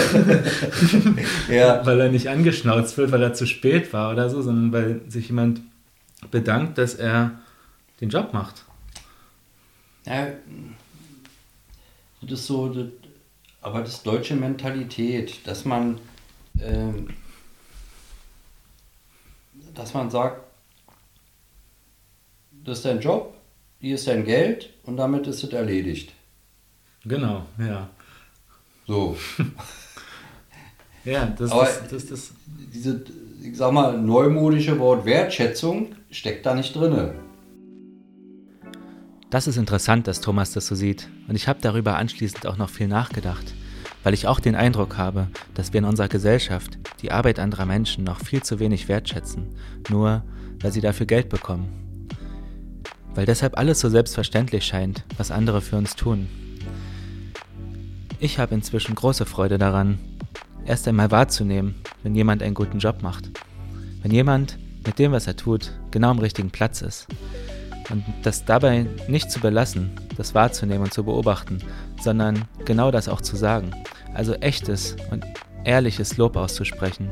[1.49, 1.85] ja.
[1.85, 5.27] Weil er nicht angeschnauzt wird, weil er zu spät war oder so, sondern weil sich
[5.27, 5.61] jemand
[6.31, 7.31] bedankt, dass er
[8.01, 8.65] den Job macht.
[10.05, 10.27] Ja,
[12.21, 12.87] das ist so, das,
[13.65, 15.99] aber das ist deutsche Mentalität, dass man,
[16.61, 17.07] ähm,
[19.73, 20.39] dass man sagt,
[22.63, 23.33] das ist dein Job,
[23.79, 26.13] hier ist dein Geld und damit ist es erledigt.
[27.05, 27.89] Genau, ja.
[28.85, 29.17] So.
[31.03, 32.31] ja, das, Aber das, das.
[32.71, 33.03] Diese,
[33.41, 37.15] ich sag mal, neumodische Wort Wertschätzung steckt da nicht drin.
[39.29, 41.09] Das ist interessant, dass Thomas das so sieht.
[41.27, 43.53] Und ich habe darüber anschließend auch noch viel nachgedacht,
[44.03, 48.03] weil ich auch den Eindruck habe, dass wir in unserer Gesellschaft die Arbeit anderer Menschen
[48.03, 49.47] noch viel zu wenig wertschätzen,
[49.89, 50.23] nur
[50.61, 52.07] weil sie dafür Geld bekommen.
[53.15, 56.27] Weil deshalb alles so selbstverständlich scheint, was andere für uns tun.
[58.19, 59.97] Ich habe inzwischen große Freude daran,
[60.65, 63.31] erst einmal wahrzunehmen, wenn jemand einen guten Job macht.
[64.01, 67.07] Wenn jemand mit dem, was er tut, genau am richtigen Platz ist.
[67.89, 71.59] Und das dabei nicht zu belassen, das wahrzunehmen und zu beobachten,
[72.01, 73.71] sondern genau das auch zu sagen.
[74.13, 75.25] Also echtes und
[75.63, 77.09] ehrliches Lob auszusprechen.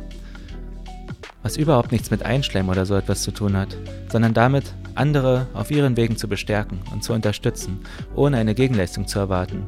[1.43, 3.75] Was überhaupt nichts mit Einschleimen oder so etwas zu tun hat,
[4.09, 7.79] sondern damit, andere auf ihren Wegen zu bestärken und zu unterstützen,
[8.15, 9.65] ohne eine Gegenleistung zu erwarten.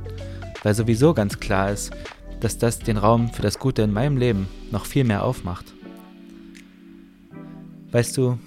[0.63, 1.91] Weil sowieso ganz klar ist,
[2.39, 5.73] dass das den Raum für das Gute in meinem Leben noch viel mehr aufmacht.
[7.91, 8.37] Weißt du,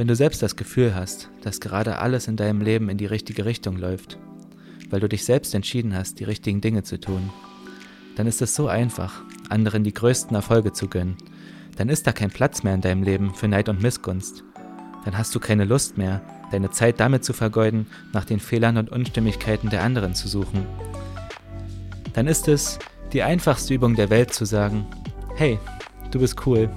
[0.00, 3.44] wenn du selbst das Gefühl hast, dass gerade alles in deinem Leben in die richtige
[3.44, 4.16] Richtung läuft,
[4.88, 7.28] weil du dich selbst entschieden hast, die richtigen Dinge zu tun,
[8.16, 11.18] dann ist es so einfach, anderen die größten Erfolge zu gönnen.
[11.76, 14.42] Dann ist da kein Platz mehr in deinem Leben für Neid und Missgunst.
[15.04, 18.88] Dann hast du keine Lust mehr, deine Zeit damit zu vergeuden, nach den Fehlern und
[18.88, 20.64] Unstimmigkeiten der anderen zu suchen.
[22.14, 22.78] Dann ist es
[23.12, 24.86] die einfachste Übung der Welt zu sagen,
[25.36, 25.58] hey,
[26.10, 26.70] du bist cool,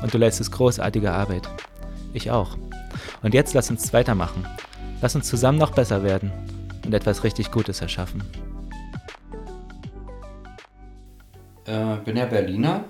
[0.00, 1.48] und du leistest großartige Arbeit.
[2.12, 2.56] Ich auch.
[3.22, 4.46] Und jetzt lass uns weitermachen.
[5.00, 6.32] Lass uns zusammen noch besser werden
[6.84, 8.22] und etwas richtig Gutes erschaffen.
[11.64, 12.84] Äh, bin ja Berliner.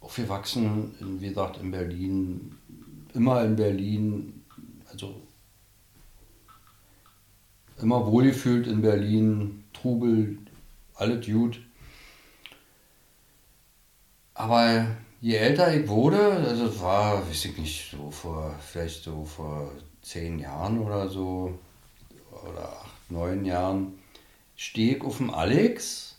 [0.00, 2.56] Aufgewachsen, wie gesagt, in Berlin.
[3.14, 4.44] Immer in Berlin.
[4.90, 5.20] Also
[7.80, 9.64] immer wohlgefühlt in Berlin.
[9.74, 10.38] Trubel,
[10.94, 11.58] alle Dude.
[14.34, 14.86] Aber
[15.20, 19.70] je älter ich wurde, also es war, weiß ich nicht, so vor, vielleicht so vor
[20.02, 21.58] zehn Jahren oder so,
[22.30, 23.98] oder acht, neun Jahren,
[24.56, 26.16] stehe ich auf dem Alex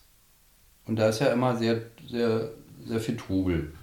[0.85, 2.51] und da ist ja immer sehr, sehr,
[2.85, 3.73] sehr viel Trubel.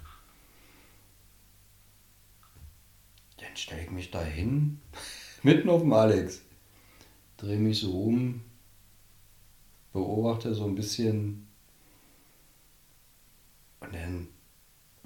[3.37, 4.79] Dann stelle ich mich da hin,
[5.43, 6.41] mitten auf dem Alex,
[7.37, 8.43] drehe mich so um,
[9.93, 11.47] beobachte so ein bisschen
[13.79, 14.27] und dann,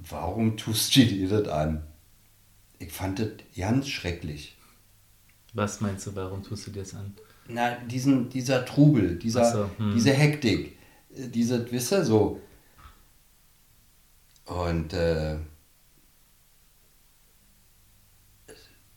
[0.10, 1.84] warum tust du dir das an?
[2.80, 4.58] Ich fand das ganz schrecklich.
[5.54, 7.14] Was meinst du, warum tust du dir das an?
[7.48, 9.94] Na, diesen, dieser Trubel, dieser, so, hm.
[9.94, 10.78] diese Hektik,
[11.16, 12.40] äh, diese, wisst ihr, so.
[14.46, 15.38] Und, äh,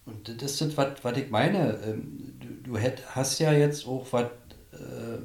[0.07, 1.79] und das ist das, was, was ich meine.
[1.85, 4.25] Ähm, Du, du hätt, hast ja jetzt auch was,
[4.73, 5.19] äh,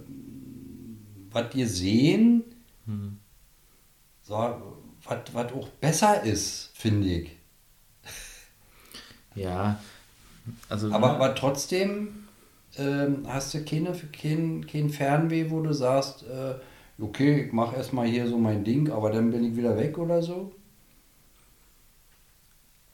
[1.32, 2.44] was dir sehen,
[2.86, 3.20] Hm.
[4.22, 4.79] so,
[5.10, 7.32] was, auch besser ist, finde ich.
[9.36, 9.80] Ja,
[10.68, 12.28] also Aber, aber trotzdem
[12.78, 16.56] ähm, hast du keine, kein, kein Fernweh, wo du sagst, äh,
[17.02, 20.22] okay, ich mache erstmal hier so mein Ding, aber dann bin ich wieder weg oder
[20.22, 20.52] so?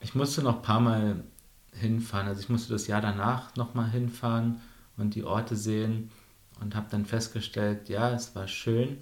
[0.01, 1.23] Ich musste noch ein paar Mal
[1.73, 2.27] hinfahren.
[2.27, 4.61] Also ich musste das Jahr danach nochmal hinfahren
[4.97, 6.11] und die Orte sehen
[6.61, 8.97] und habe dann festgestellt, ja, es war schön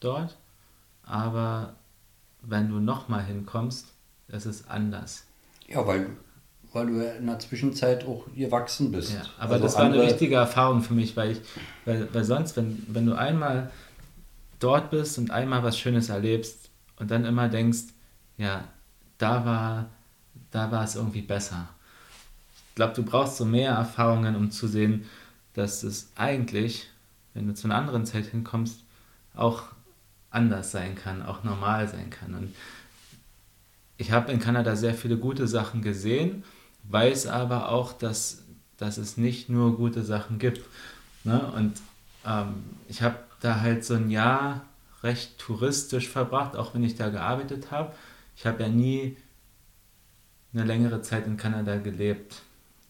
[0.00, 0.36] dort,
[1.02, 1.76] aber
[2.48, 3.92] wenn du nochmal hinkommst,
[4.28, 5.24] es ist anders.
[5.68, 6.08] Ja, weil,
[6.72, 9.12] weil du ja in der Zwischenzeit auch gewachsen bist.
[9.12, 11.40] Ja, aber Also das war eine wichtige Erfahrung für mich, weil ich,
[11.84, 13.70] weil, weil sonst, wenn, wenn du einmal
[14.60, 17.84] dort bist und einmal was Schönes erlebst und dann immer denkst,
[18.38, 18.64] ja,
[19.18, 19.86] da war,
[20.50, 21.68] da war es irgendwie besser.
[22.68, 25.06] Ich glaube, du brauchst so mehr Erfahrungen, um zu sehen,
[25.54, 26.88] dass es eigentlich,
[27.32, 28.80] wenn du zu einer anderen Zeit hinkommst,
[29.34, 29.64] auch
[30.36, 32.34] anders sein kann, auch normal sein kann.
[32.34, 32.54] Und
[33.96, 36.44] ich habe in Kanada sehr viele gute Sachen gesehen,
[36.84, 38.42] weiß aber auch, dass,
[38.76, 40.60] dass es nicht nur gute Sachen gibt.
[41.24, 41.40] Ne?
[41.56, 41.80] Und
[42.26, 44.64] ähm, ich habe da halt so ein Jahr
[45.02, 47.92] recht touristisch verbracht, auch wenn ich da gearbeitet habe.
[48.36, 49.16] Ich habe ja nie
[50.52, 52.42] eine längere Zeit in Kanada gelebt,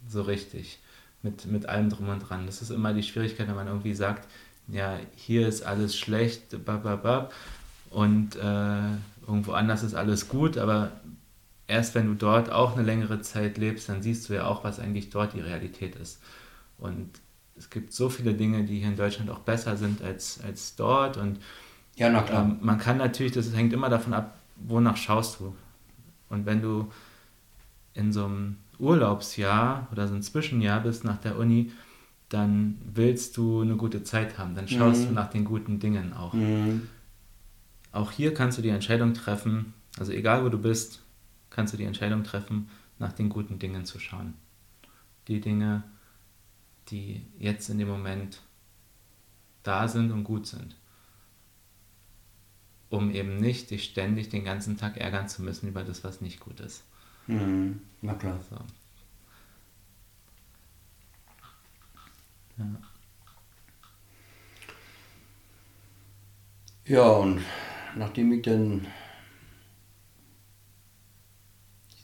[0.09, 0.80] so richtig,
[1.22, 2.46] mit, mit allem drum und dran.
[2.46, 4.28] Das ist immer die Schwierigkeit, wenn man irgendwie sagt,
[4.68, 7.33] ja, hier ist alles schlecht, bababab,
[7.90, 8.90] und äh,
[9.26, 10.92] irgendwo anders ist alles gut, aber
[11.66, 14.81] erst wenn du dort auch eine längere Zeit lebst, dann siehst du ja auch, was
[14.81, 16.20] eigentlich dort die Realität ist.
[16.79, 17.11] Und
[17.57, 21.16] es gibt so viele Dinge, die hier in Deutschland auch besser sind als, als dort.
[21.16, 21.38] Und
[21.96, 22.44] Ja, na klar.
[22.44, 25.55] ähm, man kann natürlich, das hängt immer davon ab, wonach schaust du.
[26.29, 26.90] Und wenn du
[27.94, 31.72] in so einem Urlaubsjahr oder so ein Zwischenjahr bist nach der Uni,
[32.28, 34.54] dann willst du eine gute Zeit haben.
[34.54, 35.06] Dann schaust Mhm.
[35.08, 36.32] du nach den guten Dingen auch.
[36.34, 36.88] Mhm.
[37.92, 41.02] Auch hier kannst du die Entscheidung treffen, also egal wo du bist,
[41.50, 44.34] kannst du die Entscheidung treffen, nach den guten Dingen zu schauen.
[45.28, 45.82] Die Dinge,
[46.88, 48.42] die jetzt in dem Moment
[49.62, 50.76] da sind und gut sind.
[52.88, 56.38] Um eben nicht dich ständig den ganzen Tag ärgern zu müssen über das, was nicht
[56.40, 56.84] gut ist.
[57.26, 57.80] Mhm.
[58.02, 58.38] Na klar.
[58.48, 58.56] So.
[62.58, 62.64] Ja.
[66.86, 67.42] Ja, und
[67.96, 68.86] nachdem ich dann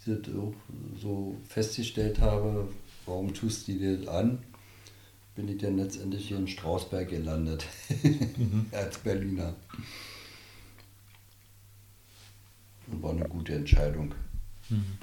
[0.06, 0.54] auch
[1.00, 2.68] so festgestellt habe,
[3.06, 4.42] warum tust du dir das an,
[5.36, 7.64] bin ich dann letztendlich hier in Strausberg gelandet,
[8.72, 9.54] als Berliner.
[12.88, 14.14] Und war eine gute Entscheidung.
[14.68, 14.98] Mhm.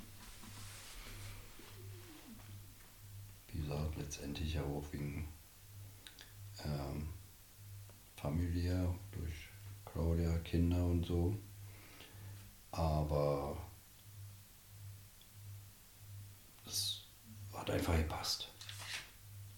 [3.53, 5.25] Wie gesagt, letztendlich ja auch wegen
[6.65, 7.09] ähm,
[8.15, 9.49] familiär, durch
[9.85, 11.35] Claudia, Kinder und so.
[12.71, 13.57] Aber
[16.65, 17.01] es
[17.53, 18.47] hat einfach gepasst.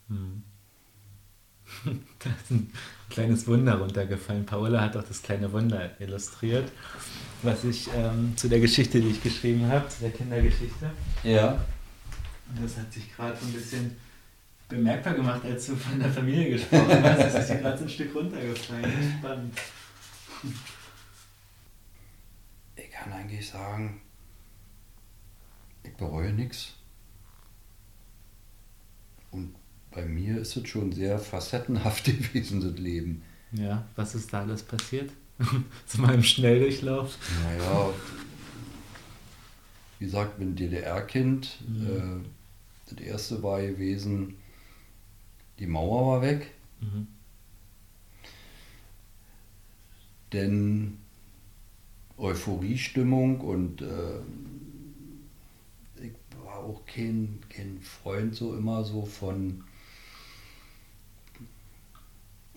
[0.08, 0.44] Hm.
[1.86, 2.72] da ist ein
[3.10, 4.46] kleines Wunder runtergefallen.
[4.46, 6.72] Paola hat auch das kleine Wunder illustriert,
[7.44, 10.92] was ich ähm, zu der Geschichte, die ich geschrieben habe, zu der Kindergeschichte.
[11.24, 11.66] Ja.
[12.50, 13.98] Und das hat sich gerade so ein bisschen
[14.72, 17.20] bemerkbar gemacht, als du von der Familie gesprochen hast.
[17.20, 19.16] Das ist hier gerade so ein Stück runtergefallen.
[19.20, 19.58] Spannend.
[22.76, 24.02] Ich kann eigentlich sagen,
[25.84, 26.74] ich bereue nichts.
[29.30, 29.56] Und
[29.92, 33.24] bei mir ist es schon sehr facettenhaft gewesen, das Leben.
[33.52, 35.12] Ja, was ist da alles passiert?
[35.86, 37.18] Zu meinem Schnelldurchlauf.
[37.44, 37.90] Naja,
[40.00, 41.58] wie gesagt, bin DDR-Kind.
[41.68, 41.88] Mhm.
[41.88, 42.30] Äh,
[42.90, 44.36] das erste war gewesen,
[45.60, 46.52] die Mauer war weg.
[46.80, 47.08] Mhm.
[50.34, 50.98] Denn
[52.18, 54.20] Euphoriestimmung und äh,
[56.02, 56.14] ich
[56.46, 59.64] war auch kein, kein Freund so immer so von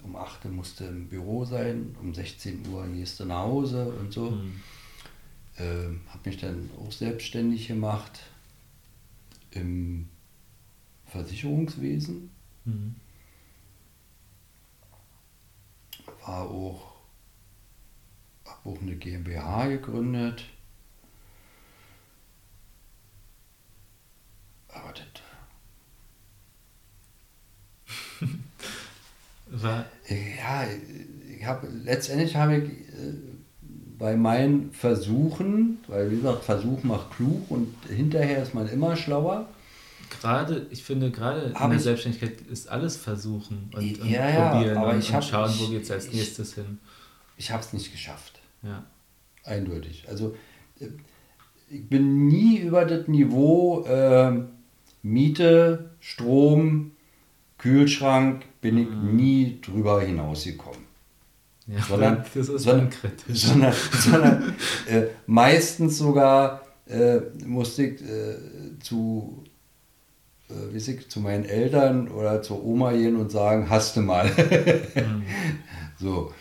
[0.04, 4.12] um 8 Uhr musste im Büro sein, um 16 Uhr gehst du nach Hause und
[4.12, 4.30] so.
[4.32, 4.60] Mhm.
[5.56, 8.20] Ähm, habe mich dann auch selbstständig gemacht
[9.52, 10.08] im
[11.06, 12.30] Versicherungswesen.
[12.64, 12.94] Mhm.
[16.26, 16.92] War auch,
[18.46, 20.44] habe auch eine GmbH gegründet.
[24.68, 25.04] Aber das
[29.62, 29.84] war.
[30.08, 30.64] Ja,
[31.28, 33.14] ich habe letztendlich habe ich äh,
[33.98, 39.48] bei meinen Versuchen, weil wie gesagt, Versuch macht klug und hinterher ist man immer schlauer.
[40.24, 44.92] Gerade, ich finde, gerade in der Selbstständigkeit ist alles versuchen und, und ja, probieren aber
[44.92, 46.78] und, ich hab, schauen, wo geht es als nächstes ich, hin.
[47.36, 48.40] Ich habe es nicht geschafft.
[48.62, 48.84] Ja.
[49.44, 50.06] Eindeutig.
[50.08, 50.34] Also
[50.80, 50.86] äh,
[51.68, 54.44] ich bin nie über das Niveau äh,
[55.02, 56.92] Miete, Strom,
[57.58, 59.16] Kühlschrank, bin ich mhm.
[59.16, 60.80] nie drüber hinausgekommen.
[61.66, 63.42] Ja, sondern, das ist sondern, kritisch.
[63.42, 64.54] sondern, sondern
[64.88, 69.43] äh, meistens sogar äh, musste ich äh, zu,
[70.48, 74.26] wie ich, zu meinen Eltern oder zur Oma gehen und sagen, hast du mal.
[74.94, 75.24] mhm.
[75.98, 76.34] So.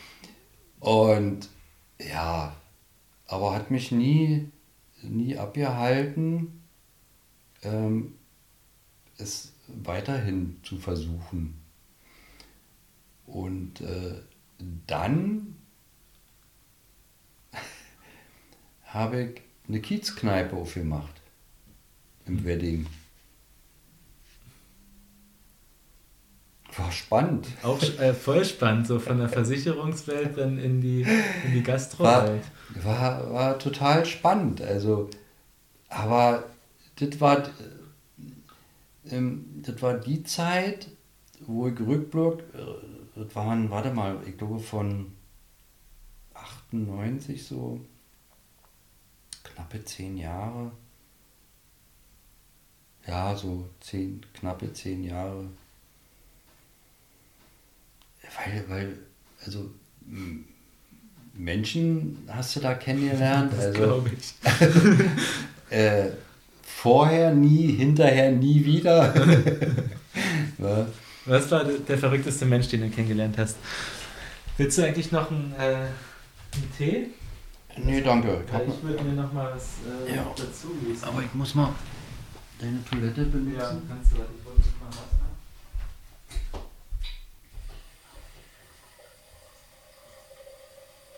[0.79, 1.47] Und
[1.99, 2.55] ja,
[3.27, 4.49] aber hat mich nie,
[5.03, 6.63] nie abgehalten,
[7.61, 8.15] ähm,
[9.17, 11.61] es weiterhin zu versuchen.
[13.25, 14.21] Und äh,
[14.87, 15.55] dann
[18.85, 21.21] habe ich eine Kiezkneipe aufgemacht
[22.25, 22.43] im mhm.
[22.45, 22.87] Wedding.
[26.77, 27.47] War spannend.
[27.61, 31.03] Auch äh, voll spannend, so von der Versicherungswelt dann in die,
[31.45, 32.43] in die Gastrowelt.
[32.81, 34.61] War, war, war total spannend.
[34.61, 35.09] Also,
[35.89, 36.45] aber
[36.95, 37.43] das war,
[39.09, 40.87] ähm, das war die Zeit,
[41.41, 45.13] wo ich rückblick, äh, das waren, warte mal, ich glaube von
[46.33, 47.79] 98 so,
[49.43, 50.71] knappe zehn Jahre.
[53.05, 55.49] Ja, so zehn, knappe zehn Jahre.
[58.37, 58.97] Weil, weil,
[59.45, 59.69] also
[61.33, 63.53] Menschen hast du da kennengelernt.
[63.53, 64.33] Das also, glaube ich.
[65.69, 66.09] äh,
[66.63, 69.13] vorher nie, hinterher nie wieder.
[70.57, 70.87] ja.
[71.25, 73.55] Was war der verrückteste Mensch, den du kennengelernt hast?
[74.57, 77.07] Willst du eigentlich noch einen, äh, einen Tee?
[77.77, 78.43] Nee, danke.
[78.45, 80.25] Ich, ich würde mir noch mal was äh, ja.
[80.35, 81.03] dazu lesen.
[81.05, 81.73] Aber ich muss mal
[82.59, 83.57] deine Toilette benutzen.
[83.57, 84.17] Ja, kannst du.
[84.17, 85.23] Ich wollte mal Wasser.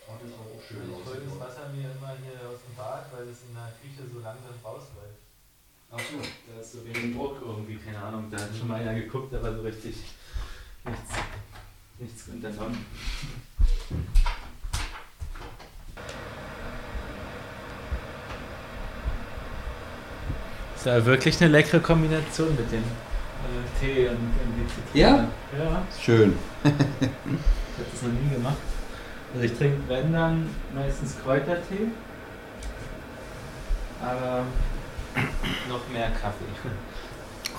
[0.08, 0.78] Oh, das war auch schön.
[0.88, 4.08] Ich hole das Wasser mir immer hier aus dem Bad, weil es in der Küche
[4.08, 5.20] so langsam rausläuft.
[5.96, 8.26] Achso, da ist so wenig Druck irgendwie, keine Ahnung.
[8.30, 9.94] Da hat schon mal einer geguckt, aber so richtig
[10.84, 11.10] nichts,
[11.98, 12.84] nichts unternommen.
[20.74, 25.28] Das war wirklich eine leckere Kombination mit dem äh, Tee und, und die Ja?
[25.58, 25.82] Ja.
[25.98, 26.34] Schön.
[26.62, 28.58] ich habe das noch nie gemacht.
[29.32, 31.88] Also ich trinke, wenn dann, meistens Kräutertee.
[34.02, 34.44] Aber
[35.68, 36.44] noch mehr Kaffee.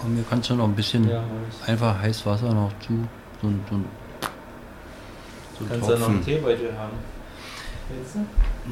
[0.04, 1.24] Und mir kannst du noch ein bisschen ja,
[1.66, 3.08] einfach heiß Wasser noch zu.
[3.42, 3.80] So, so,
[5.60, 6.98] so kannst du noch einen Teebeutel haben?
[7.90, 8.26] Willst du?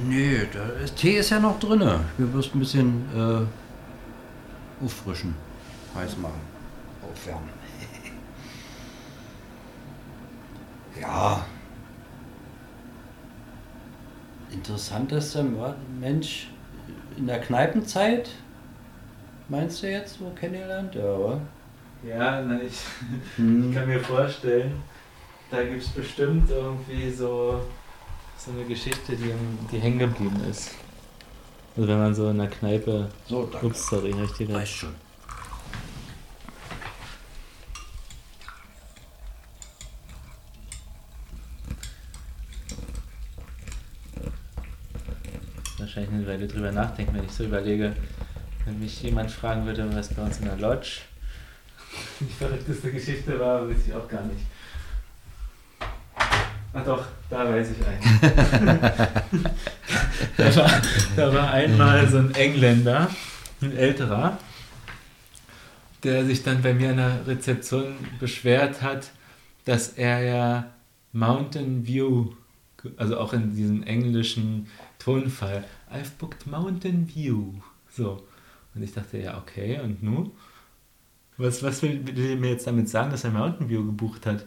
[0.07, 1.79] Nee, der Tee ist ja noch drin.
[2.17, 5.35] Wir müssen ein bisschen äh, auffrischen,
[5.95, 6.41] heiß machen,
[7.01, 7.49] aufwärmen.
[11.01, 11.45] ja.
[14.51, 15.43] Interessantester
[15.99, 16.49] Mensch
[17.17, 18.29] in der Kneipenzeit
[19.47, 20.95] Meinst du jetzt so kennengelernt?
[20.95, 21.41] Ja, aber.
[22.03, 22.79] Ja, na, ich,
[23.35, 23.69] hm.
[23.69, 24.81] ich kann mir vorstellen,
[25.51, 27.61] da gibt es bestimmt irgendwie so,
[28.37, 29.31] so eine Geschichte, die,
[29.71, 30.71] die hängen geblieben ist.
[31.77, 33.09] Also wenn man so in der Kneipe.
[33.27, 33.67] So, danke.
[33.67, 34.51] Ups, sorry, richtig.
[34.51, 34.95] Weiß schon.
[45.77, 47.93] Wahrscheinlich eine Weile drüber nachdenken, wenn ich so überlege,
[48.65, 51.01] wenn mich jemand fragen würde, was bei uns in der Lodge
[52.19, 54.45] die verrückteste Geschichte war, weiß ich auch gar nicht.
[56.73, 58.79] Ach doch, da weiß ich einen.
[60.37, 60.81] da, war,
[61.15, 63.09] da war einmal so ein Engländer,
[63.61, 64.37] ein älterer,
[66.03, 69.11] der sich dann bei mir in der Rezeption beschwert hat,
[69.63, 70.65] dass er ja
[71.13, 72.33] Mountain View,
[72.97, 74.67] also auch in diesen englischen
[74.99, 75.63] Tonfall.
[75.89, 77.53] I've booked Mountain View.
[77.89, 78.21] So.
[78.75, 80.31] Und ich dachte, ja, okay, und nun?
[81.37, 84.45] Was, was will, will mir jetzt damit sagen, dass er Mountain View gebucht hat?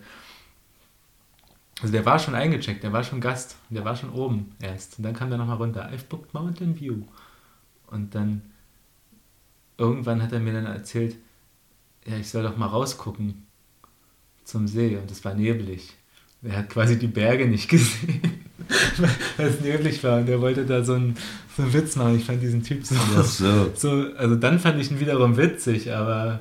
[1.81, 4.99] Also der war schon eingecheckt, der war schon Gast, der war schon oben erst.
[4.99, 5.91] Und dann kam der nochmal runter.
[5.91, 7.03] I've booked Mountain View.
[7.87, 8.43] Und dann
[9.77, 11.17] irgendwann hat er mir dann erzählt,
[12.07, 13.47] ja, ich soll doch mal rausgucken
[14.45, 14.97] zum See.
[14.97, 15.95] Und es war neblig.
[16.43, 18.48] Er hat quasi die Berge nicht gesehen,
[19.37, 20.21] weil es neblig war.
[20.21, 21.17] Und er wollte da so einen,
[21.57, 22.17] so einen Witz machen.
[22.17, 23.71] Ich fand diesen Typ so, so.
[23.75, 24.07] so.
[24.17, 26.41] Also dann fand ich ihn wiederum witzig, aber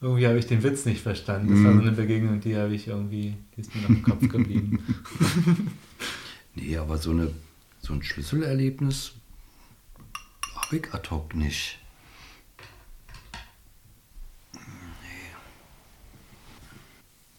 [0.00, 1.54] irgendwie habe ich den Witz nicht verstanden.
[1.54, 4.28] Das war so eine Begegnung, die habe ich irgendwie, die ist mir noch im Kopf
[4.28, 4.78] geblieben.
[6.54, 7.30] nee, aber so, eine,
[7.80, 9.12] so ein Schlüsselerlebnis
[10.54, 11.78] habe ich ad hoc nicht.
[14.54, 14.60] Nee.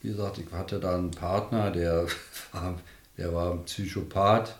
[0.01, 2.05] Wie gesagt, ich hatte da einen Partner, der
[2.51, 2.79] war,
[3.21, 4.57] der war ein Psychopath.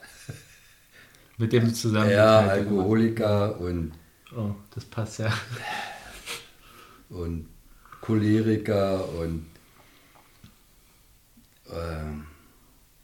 [1.37, 2.11] Mit dem du zusammen.
[2.11, 3.93] Ja, Alkoholiker und.
[4.35, 5.33] Oh, das passt ja.
[7.09, 7.47] Und
[7.99, 9.47] Choleriker und
[11.69, 12.13] äh,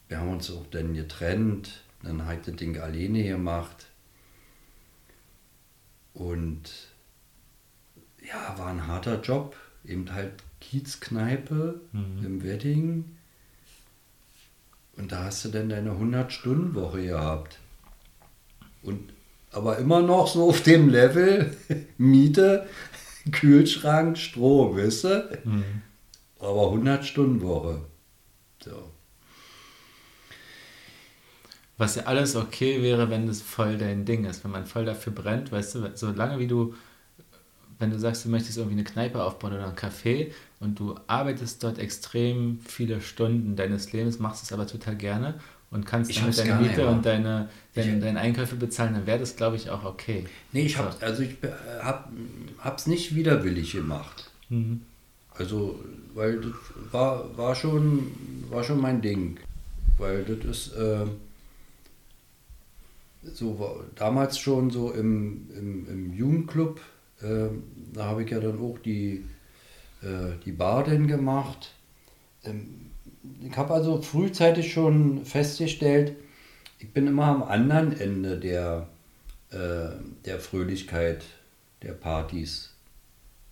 [0.08, 1.82] wir haben uns auch dann getrennt.
[2.04, 3.88] Dann hat das Ding alleine gemacht.
[6.14, 6.70] Und
[8.26, 9.56] ja, war ein harter Job.
[9.84, 12.26] Eben halt Kiezkneipe mhm.
[12.26, 13.17] im Wedding.
[14.98, 17.60] Und da hast du dann deine 100-Stunden-Woche gehabt.
[18.82, 19.14] Und
[19.52, 21.56] aber immer noch so auf dem Level
[21.98, 22.68] Miete
[23.32, 25.40] Kühlschrank, Strom, weißt du?
[25.44, 25.82] Mhm.
[26.40, 27.82] Aber 100 Stunden Woche.
[28.64, 28.92] So.
[31.78, 35.14] Was ja alles okay wäre, wenn das voll dein Ding ist, wenn man voll dafür
[35.14, 36.74] brennt, weißt du, solange wie du,
[37.80, 41.64] wenn du sagst, du möchtest irgendwie eine Kneipe aufbauen oder ein Café und du arbeitest
[41.64, 45.36] dort extrem viele Stunden deines Lebens, machst es aber total gerne
[45.70, 49.36] und kannst ich damit deine Miete und deine, deine, deine Einkäufe bezahlen, dann wäre das,
[49.36, 50.26] glaube ich, auch okay.
[50.54, 51.36] Nee, ich habe also ich
[51.82, 52.12] hab,
[52.60, 54.32] hab's nicht widerwillig gemacht.
[54.50, 54.82] Mhm.
[55.38, 55.80] Also,
[56.14, 56.54] weil das
[56.92, 58.12] war, war, schon,
[58.50, 59.38] war schon mein Ding.
[59.98, 61.06] Weil das ist äh,
[63.34, 66.80] so war, damals schon so im, im, im Jugendclub,
[67.22, 67.48] äh,
[67.94, 69.37] da habe ich ja dann auch die, äh,
[70.02, 71.72] die Bar denn gemacht.
[72.44, 72.92] Ähm,
[73.42, 76.16] ich habe also frühzeitig schon festgestellt,
[76.80, 78.88] ich bin immer am anderen Ende der,
[79.50, 81.24] äh, der Fröhlichkeit
[81.82, 82.74] der Partys.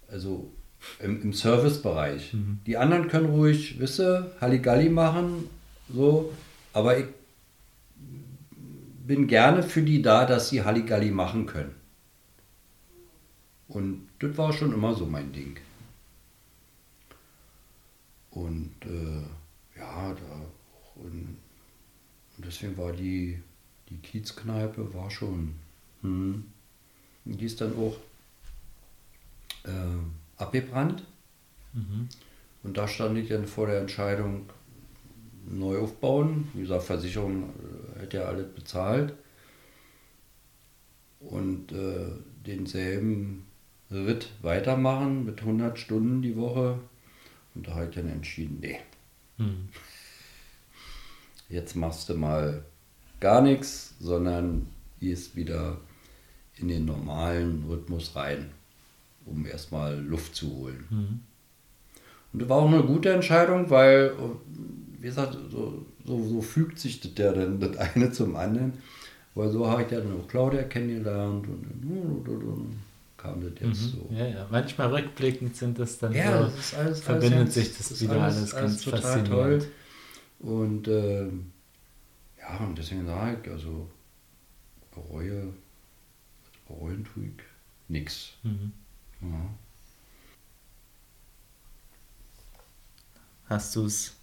[0.10, 0.52] Also
[1.00, 2.34] im, im Servicebereich.
[2.34, 2.60] Mhm.
[2.66, 5.50] Die anderen können ruhig, wisse, Halligalli machen,
[5.94, 6.32] so,
[6.74, 7.06] aber ich
[9.06, 11.76] bin gerne für die da, dass sie Halligalli machen können.
[13.68, 15.58] Und das war schon immer so mein Ding.
[18.36, 20.46] Und äh, ja, da
[20.96, 21.38] und,
[22.38, 23.42] deswegen war die,
[23.90, 25.56] die Kiezkneipe war schon,
[26.02, 26.46] hm,
[27.24, 27.96] die ist dann auch
[29.64, 31.04] äh, abgebrannt.
[31.74, 32.10] Mhm.
[32.64, 34.50] Und da stand ich dann vor der Entscheidung,
[35.48, 36.50] neu aufbauen.
[36.54, 37.54] Wie gesagt, Versicherung
[37.96, 39.14] äh, hätte ja alles bezahlt.
[41.20, 42.08] Und äh,
[42.46, 43.46] denselben
[43.90, 46.80] Ritt weitermachen mit 100 Stunden die Woche.
[47.56, 48.80] Und da habe ich dann entschieden, nee,
[49.38, 49.70] hm.
[51.50, 52.64] Jetzt machst du mal
[53.20, 54.68] gar nichts, sondern
[55.00, 55.78] gehst wieder
[56.58, 58.50] in den normalen Rhythmus rein,
[59.26, 60.86] um erstmal Luft zu holen.
[60.90, 61.20] Mhm.
[62.34, 64.14] Und das war auch eine gute Entscheidung, weil,
[65.00, 68.74] wie gesagt, so, so, so fügt sich das ja dann das eine zum anderen.
[69.36, 72.80] Weil so habe ich dann auch Claudia kennengelernt und, und,
[73.26, 73.90] kam das jetzt mhm.
[73.90, 74.10] so.
[74.12, 74.48] Ja, ja.
[74.50, 78.02] Manchmal rückblickend sind das dann ja, so, das ist alles, verbindet alles sich das, das
[78.02, 79.64] wieder alles, alles ganz total faszinierend.
[79.64, 79.72] toll.
[80.40, 81.28] Und äh,
[82.40, 83.90] ja, und deswegen sage ich, also
[84.92, 85.54] bereue,
[86.68, 87.44] bereuen tue ich
[87.88, 88.34] nichts.
[88.44, 88.72] Mhm.
[89.22, 89.50] Ja.
[93.48, 94.16] Hast du es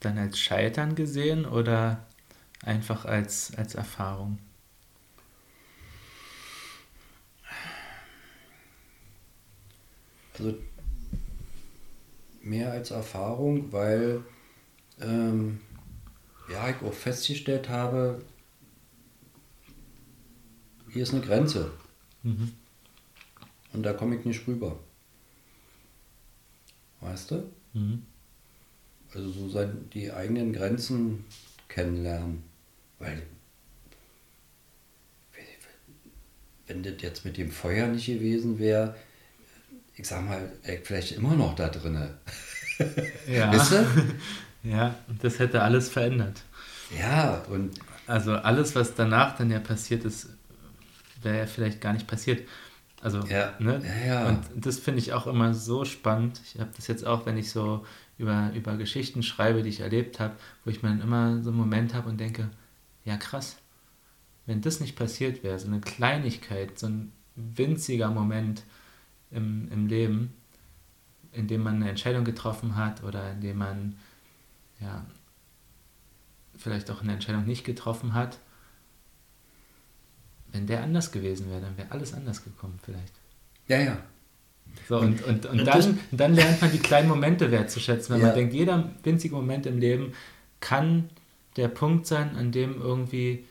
[0.00, 2.06] dann als Scheitern gesehen oder
[2.62, 4.38] einfach als, als Erfahrung?
[10.38, 10.54] Also
[12.40, 14.22] mehr als Erfahrung, weil
[15.00, 15.60] ähm,
[16.50, 18.22] ja, ich auch festgestellt habe,
[20.90, 21.72] hier ist eine Grenze.
[22.22, 22.52] Mhm.
[23.72, 24.78] Und da komme ich nicht rüber.
[27.00, 27.50] Weißt du?
[27.74, 28.02] Mhm.
[29.12, 31.24] Also so sein, die eigenen Grenzen
[31.68, 32.42] kennenlernen.
[32.98, 33.22] Weil
[36.66, 38.94] wenn das jetzt mit dem Feuer nicht gewesen wäre,
[39.98, 40.52] ich sag mal,
[40.84, 42.14] vielleicht immer noch da drinne.
[43.26, 43.52] Ja.
[43.52, 43.86] Weißt du?
[44.62, 46.42] Ja, und das hätte alles verändert.
[46.96, 50.28] Ja, und also alles, was danach dann ja passiert ist,
[51.22, 52.46] wäre ja vielleicht gar nicht passiert.
[53.00, 53.80] Also, Ja, ne?
[53.84, 54.28] ja, ja.
[54.28, 56.40] Und das finde ich auch immer so spannend.
[56.44, 57.86] Ich habe das jetzt auch, wenn ich so
[58.18, 60.34] über, über Geschichten schreibe, die ich erlebt habe,
[60.64, 62.50] wo ich mir dann immer so einen Moment habe und denke,
[63.04, 63.56] ja krass,
[64.46, 68.64] wenn das nicht passiert wäre, so eine Kleinigkeit, so ein winziger Moment
[69.30, 70.32] im, im Leben,
[71.32, 73.96] in dem man eine Entscheidung getroffen hat oder in dem man
[74.80, 75.04] ja
[76.56, 78.38] vielleicht auch eine Entscheidung nicht getroffen hat,
[80.52, 83.12] wenn der anders gewesen wäre, dann wäre alles anders gekommen vielleicht.
[83.68, 83.98] Ja, ja.
[84.88, 88.28] So, und, und, und, dann, dann lernt man die kleinen Momente wertzuschätzen, wenn Ja.
[88.28, 90.12] man denkt, jeder winzige Moment im Leben
[90.60, 91.10] kann
[91.56, 93.44] der Punkt sein, an dem irgendwie,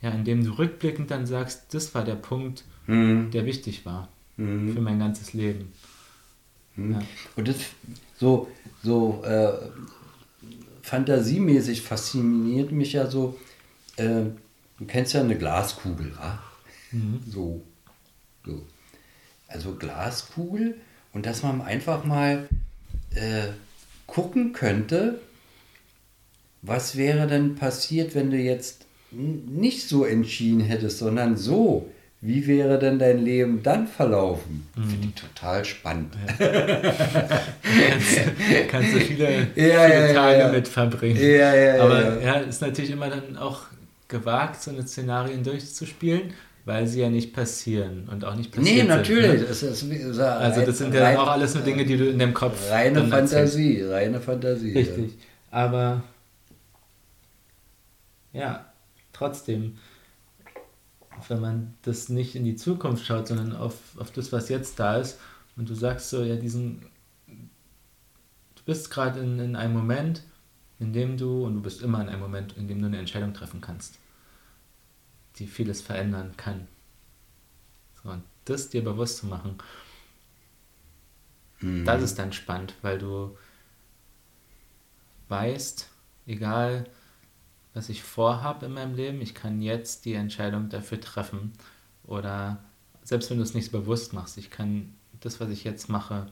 [0.00, 3.30] ja, an dem du rückblickend dann sagst, das war der Punkt, Mhm.
[3.32, 4.72] der wichtig war Mhm.
[4.72, 5.72] für mein ganzes Leben.
[6.76, 6.92] Mhm.
[6.92, 7.02] Ja.
[7.36, 7.56] Und das
[8.16, 8.48] so,
[8.82, 9.52] so äh,
[10.82, 13.38] fantasiemäßig fasziniert mich ja so,
[13.96, 14.22] äh,
[14.78, 16.38] du kennst ja eine Glaskugel, wa?
[16.92, 17.20] Mhm.
[17.28, 17.62] So,
[18.46, 18.62] so.
[19.48, 20.76] Also Glaskugel
[21.12, 22.48] und dass man einfach mal
[23.14, 23.48] äh,
[24.06, 25.20] gucken könnte,
[26.62, 31.90] was wäre denn passiert, wenn du jetzt nicht so entschieden hättest, sondern so.
[32.20, 34.66] Wie wäre denn dein Leben dann verlaufen?
[34.74, 36.14] Finde ich total spannend.
[36.38, 38.20] kannst,
[38.68, 40.48] kannst du viele, Ja, viele ja, ja, Tage ja.
[40.48, 41.16] mit verbringen.
[41.16, 42.20] Ja, ja, ja, Aber ja.
[42.20, 43.62] ja, ist natürlich immer dann auch
[44.08, 46.32] gewagt, so eine Szenarien durchzuspielen,
[46.64, 49.40] weil sie ja nicht passieren und auch nicht passiert Nee, sind, natürlich.
[49.40, 49.46] ne?
[49.46, 52.34] Das ist, ist Also das sind ja auch alles nur Dinge, die du in deinem
[52.34, 53.32] Kopf Reine dann erzählst.
[53.54, 54.72] Fantasie, reine Fantasie.
[54.72, 55.12] Richtig.
[55.52, 56.02] Aber
[58.32, 58.66] ja,
[59.12, 59.78] trotzdem,
[61.28, 64.96] wenn man das nicht in die Zukunft schaut, sondern auf, auf das, was jetzt da
[64.96, 65.18] ist,
[65.56, 66.86] und du sagst so, ja, diesen,
[67.26, 70.22] du bist gerade in, in einem Moment,
[70.78, 73.34] in dem du, und du bist immer in einem Moment, in dem du eine Entscheidung
[73.34, 73.98] treffen kannst,
[75.36, 76.68] die vieles verändern kann.
[78.02, 79.58] So, und das dir bewusst zu machen,
[81.60, 81.84] Mhm.
[81.84, 83.36] das ist dann spannend, weil du
[85.28, 85.88] weißt,
[86.26, 86.86] egal
[87.78, 91.52] was ich vorhabe in meinem Leben, ich kann jetzt die Entscheidung dafür treffen.
[92.04, 92.58] Oder
[93.04, 96.26] selbst wenn du es nicht bewusst machst, ich kann das, was ich jetzt mache,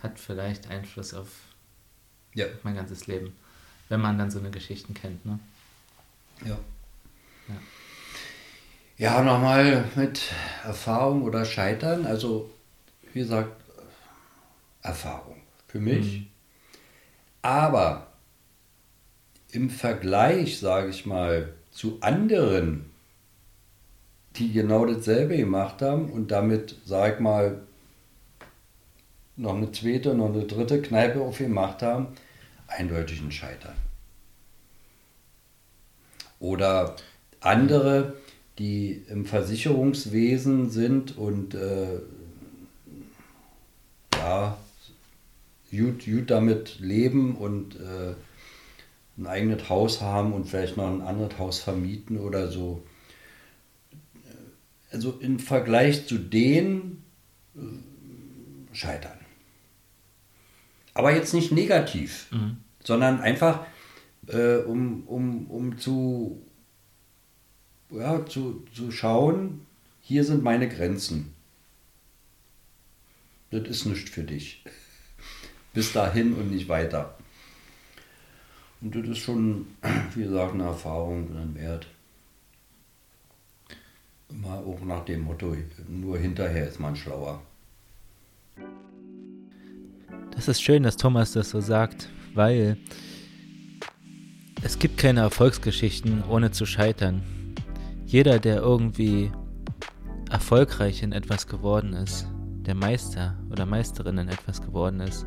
[0.00, 1.26] hat vielleicht Einfluss auf
[2.34, 2.46] Ja.
[2.62, 3.34] mein ganzes Leben.
[3.88, 5.40] Wenn man dann so eine Geschichten kennt, ne?
[6.44, 6.56] Ja.
[7.48, 7.54] Ja.
[8.98, 10.22] Ja, nochmal mit
[10.62, 12.06] Erfahrung oder Scheitern.
[12.06, 12.48] Also,
[13.12, 13.50] wie gesagt,
[14.82, 16.20] Erfahrung für mich.
[16.20, 16.26] Mhm.
[17.42, 18.06] Aber
[19.52, 22.86] im Vergleich, sage ich mal, zu anderen,
[24.36, 27.62] die genau dasselbe gemacht haben und damit, sag ich mal,
[29.36, 32.08] noch eine zweite, noch eine dritte Kneipe aufgemacht haben,
[32.66, 33.76] eindeutig ein Scheitern.
[36.38, 36.96] Oder
[37.40, 38.14] andere,
[38.58, 42.00] die im Versicherungswesen sind und äh,
[44.14, 44.56] ja,
[45.70, 48.14] gut, gut damit leben und äh,
[49.18, 52.82] ein eigenes Haus haben und vielleicht noch ein anderes Haus vermieten oder so.
[54.90, 57.02] Also im Vergleich zu denen
[57.54, 59.18] äh, scheitern.
[60.94, 62.58] Aber jetzt nicht negativ, Mhm.
[62.82, 63.66] sondern einfach
[64.28, 66.42] äh, um, um, um zu,
[67.90, 69.66] ja, zu, zu schauen,
[70.00, 71.32] hier sind meine Grenzen.
[73.50, 74.64] Das ist nicht für dich.
[75.72, 77.15] Bis dahin und nicht weiter.
[78.80, 79.66] Und das ist schon,
[80.14, 81.86] wie gesagt, eine Erfahrung und ein Wert.
[84.28, 85.56] Immer auch nach dem Motto,
[85.88, 87.40] nur hinterher ist man schlauer.
[90.32, 92.76] Das ist schön, dass Thomas das so sagt, weil
[94.62, 97.22] es gibt keine Erfolgsgeschichten ohne zu scheitern.
[98.04, 99.30] Jeder, der irgendwie
[100.30, 102.26] erfolgreich in etwas geworden ist,
[102.66, 105.24] der Meister oder Meisterin in etwas geworden ist,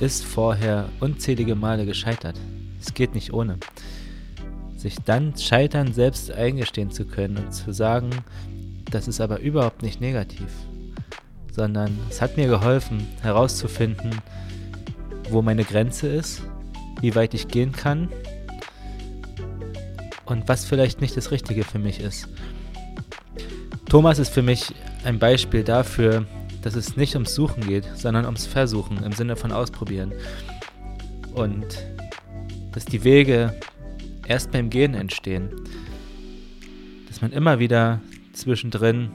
[0.00, 2.38] ist vorher unzählige Male gescheitert.
[2.80, 3.58] Es geht nicht ohne.
[4.76, 8.10] Sich dann Scheitern selbst eingestehen zu können und zu sagen,
[8.90, 10.48] das ist aber überhaupt nicht negativ,
[11.52, 14.10] sondern es hat mir geholfen herauszufinden,
[15.30, 16.42] wo meine Grenze ist,
[17.00, 18.08] wie weit ich gehen kann
[20.26, 22.28] und was vielleicht nicht das Richtige für mich ist.
[23.88, 24.74] Thomas ist für mich
[25.04, 26.26] ein Beispiel dafür,
[26.66, 30.12] dass es nicht ums Suchen geht, sondern ums Versuchen im Sinne von Ausprobieren.
[31.32, 31.64] Und
[32.72, 33.54] dass die Wege
[34.26, 35.48] erst beim Gehen entstehen.
[37.06, 38.00] Dass man immer wieder
[38.32, 39.10] zwischendrin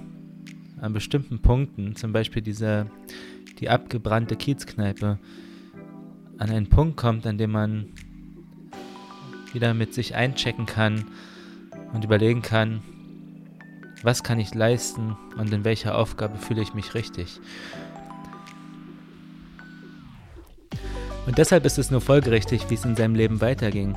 [0.79, 2.89] an bestimmten Punkten, zum Beispiel diese,
[3.59, 5.19] die abgebrannte Kiezkneipe,
[6.37, 7.87] an einen Punkt kommt, an dem man
[9.51, 11.03] wieder mit sich einchecken kann
[11.91, 12.81] und überlegen kann,
[14.03, 17.39] was kann ich leisten und in welcher Aufgabe fühle ich mich richtig.
[21.27, 23.95] Und deshalb ist es nur folgerichtig, wie es in seinem Leben weiterging.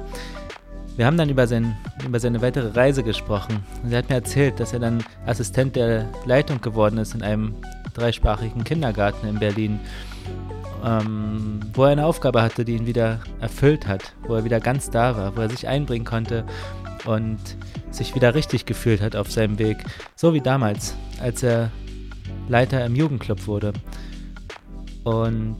[0.96, 1.76] Wir haben dann über, sein,
[2.06, 3.64] über seine weitere Reise gesprochen.
[3.82, 7.54] Und er hat mir erzählt, dass er dann Assistent der Leitung geworden ist in einem
[7.94, 9.80] dreisprachigen Kindergarten in Berlin,
[10.84, 14.90] ähm, wo er eine Aufgabe hatte, die ihn wieder erfüllt hat, wo er wieder ganz
[14.90, 16.44] da war, wo er sich einbringen konnte
[17.06, 17.38] und
[17.90, 19.78] sich wieder richtig gefühlt hat auf seinem Weg.
[20.16, 21.70] So wie damals, als er
[22.48, 23.72] Leiter im Jugendclub wurde.
[25.04, 25.58] Und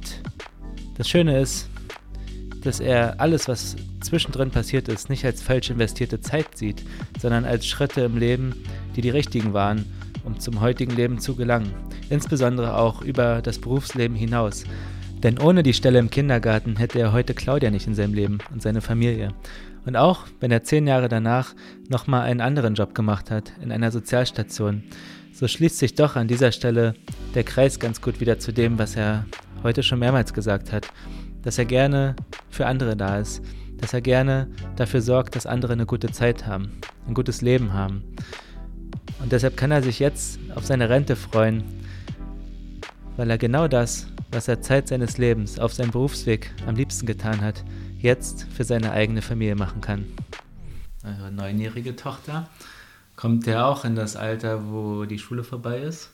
[0.96, 1.68] das Schöne ist,
[2.62, 6.82] dass er alles, was zwischendrin passiert ist, nicht als falsch investierte Zeit sieht,
[7.20, 8.54] sondern als Schritte im Leben,
[8.96, 9.84] die die richtigen waren,
[10.24, 11.72] um zum heutigen Leben zu gelangen.
[12.10, 14.64] Insbesondere auch über das Berufsleben hinaus.
[15.22, 18.62] Denn ohne die Stelle im Kindergarten hätte er heute Claudia nicht in seinem Leben und
[18.62, 19.30] seine Familie.
[19.86, 21.54] Und auch wenn er zehn Jahre danach
[21.88, 24.84] nochmal einen anderen Job gemacht hat, in einer Sozialstation,
[25.32, 26.94] so schließt sich doch an dieser Stelle
[27.34, 29.26] der Kreis ganz gut wieder zu dem, was er
[29.62, 30.88] heute schon mehrmals gesagt hat,
[31.42, 32.16] dass er gerne
[32.50, 33.42] für andere da ist,
[33.78, 38.04] dass er gerne dafür sorgt, dass andere eine gute Zeit haben, ein gutes Leben haben.
[39.20, 41.64] Und deshalb kann er sich jetzt auf seine Rente freuen,
[43.16, 47.40] weil er genau das, was er Zeit seines Lebens auf seinem Berufsweg am liebsten getan
[47.40, 47.64] hat,
[48.04, 50.04] jetzt für seine eigene Familie machen kann.
[51.02, 52.48] Eure neunjährige Tochter
[53.16, 56.10] kommt ja auch in das Alter, wo die Schule vorbei ist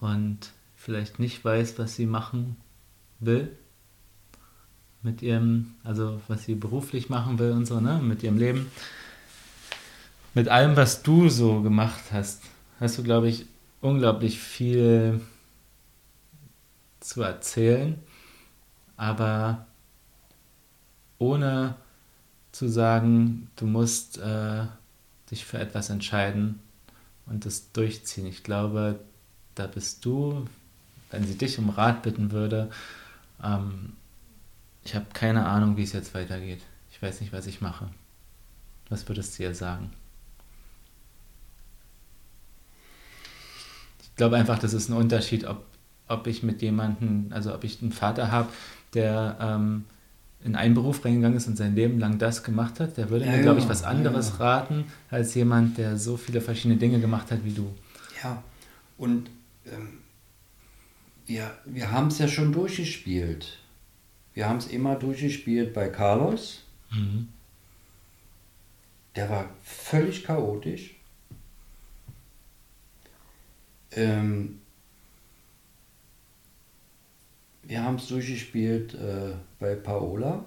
[0.00, 0.38] und
[0.74, 2.56] vielleicht nicht weiß, was sie machen
[3.20, 3.56] will
[5.02, 8.70] mit ihrem, also was sie beruflich machen will und so, ne, mit ihrem Leben.
[10.34, 12.42] Mit allem, was du so gemacht hast,
[12.80, 13.46] hast du, glaube ich,
[13.80, 15.20] unglaublich viel
[16.98, 17.98] zu erzählen,
[18.96, 19.66] aber
[21.18, 21.76] ohne
[22.52, 24.64] zu sagen, du musst äh,
[25.30, 26.60] dich für etwas entscheiden
[27.26, 28.26] und das durchziehen.
[28.26, 29.00] Ich glaube,
[29.54, 30.46] da bist du,
[31.10, 32.70] wenn sie dich um Rat bitten würde,
[33.42, 33.92] ähm,
[34.84, 36.62] ich habe keine Ahnung, wie es jetzt weitergeht.
[36.92, 37.88] Ich weiß nicht, was ich mache.
[38.88, 39.92] Was würdest du ihr sagen?
[44.02, 45.64] Ich glaube einfach, das ist ein Unterschied, ob,
[46.08, 48.48] ob ich mit jemandem, also ob ich einen Vater habe,
[48.94, 49.84] der ähm,
[50.46, 53.32] in einen Beruf reingegangen ist und sein Leben lang das gemacht hat, der würde ja,
[53.32, 54.44] mir, glaube ich, was anderes ja.
[54.44, 57.74] raten, als jemand, der so viele verschiedene Dinge gemacht hat wie du.
[58.22, 58.42] Ja,
[58.96, 59.28] und
[59.66, 59.98] ähm,
[61.26, 63.58] wir, wir haben es ja schon durchgespielt.
[64.34, 66.62] Wir haben es immer durchgespielt bei Carlos.
[66.90, 67.28] Mhm.
[69.16, 70.94] Der war völlig chaotisch.
[73.92, 74.60] Ähm,
[77.66, 80.44] wir haben es durchgespielt äh, bei Paola,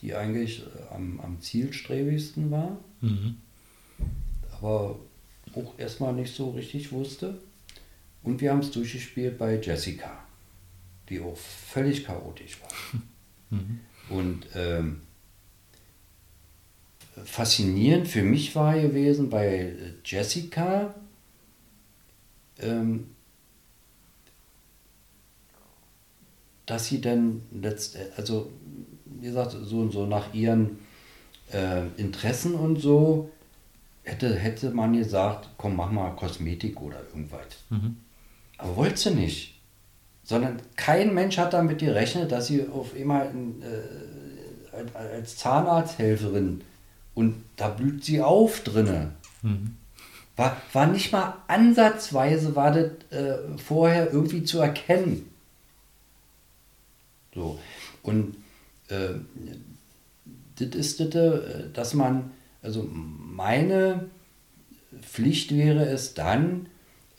[0.00, 3.36] die eigentlich äh, am, am zielstrebigsten war, mhm.
[4.56, 4.98] aber
[5.54, 7.38] auch erstmal nicht so richtig wusste.
[8.22, 10.24] Und wir haben es durchgespielt bei Jessica,
[11.08, 13.00] die auch völlig chaotisch war.
[13.50, 13.80] Mhm.
[14.08, 15.02] Und ähm,
[17.24, 20.94] faszinierend für mich war gewesen bei Jessica,
[22.58, 23.13] ähm,
[26.66, 28.50] dass sie dann letztendlich, also
[29.04, 30.78] wie gesagt, so und so nach ihren
[31.52, 33.30] äh, Interessen und so,
[34.02, 37.46] hätte, hätte man gesagt, komm, mach mal Kosmetik oder irgendwas.
[37.70, 37.96] Mhm.
[38.58, 39.60] Aber wollte sie nicht.
[40.22, 46.62] Sondern kein Mensch hat damit gerechnet, dass sie auf einmal äh, als Zahnarzthelferin
[47.14, 49.12] und da blüht sie auf drinne.
[49.42, 49.76] Mhm.
[50.36, 55.30] War, war nicht mal ansatzweise war das äh, vorher irgendwie zu erkennen.
[57.34, 57.58] So.
[58.02, 58.36] Und
[58.88, 59.14] äh,
[60.56, 62.30] das ist das, äh, dass man,
[62.62, 64.08] also meine
[65.00, 66.66] Pflicht wäre es dann,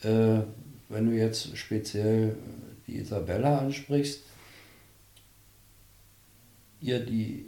[0.02, 0.40] äh,
[0.88, 2.36] wenn du jetzt speziell
[2.86, 4.22] die Isabella ansprichst,
[6.80, 7.44] ihr die,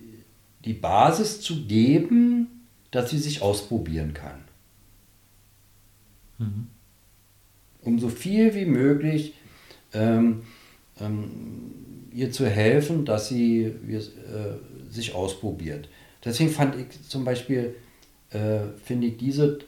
[0.65, 2.49] die Basis zu geben,
[2.91, 4.45] dass sie sich ausprobieren kann.
[6.39, 6.67] Mhm.
[7.83, 9.35] Um so viel wie möglich
[9.93, 10.43] ähm,
[11.01, 11.88] ähm,
[12.19, 15.89] ihr zu helfen, dass sie wir, äh, sich ausprobiert.
[16.25, 17.77] Deswegen fand ich zum Beispiel,
[18.31, 19.61] äh, finde ich diese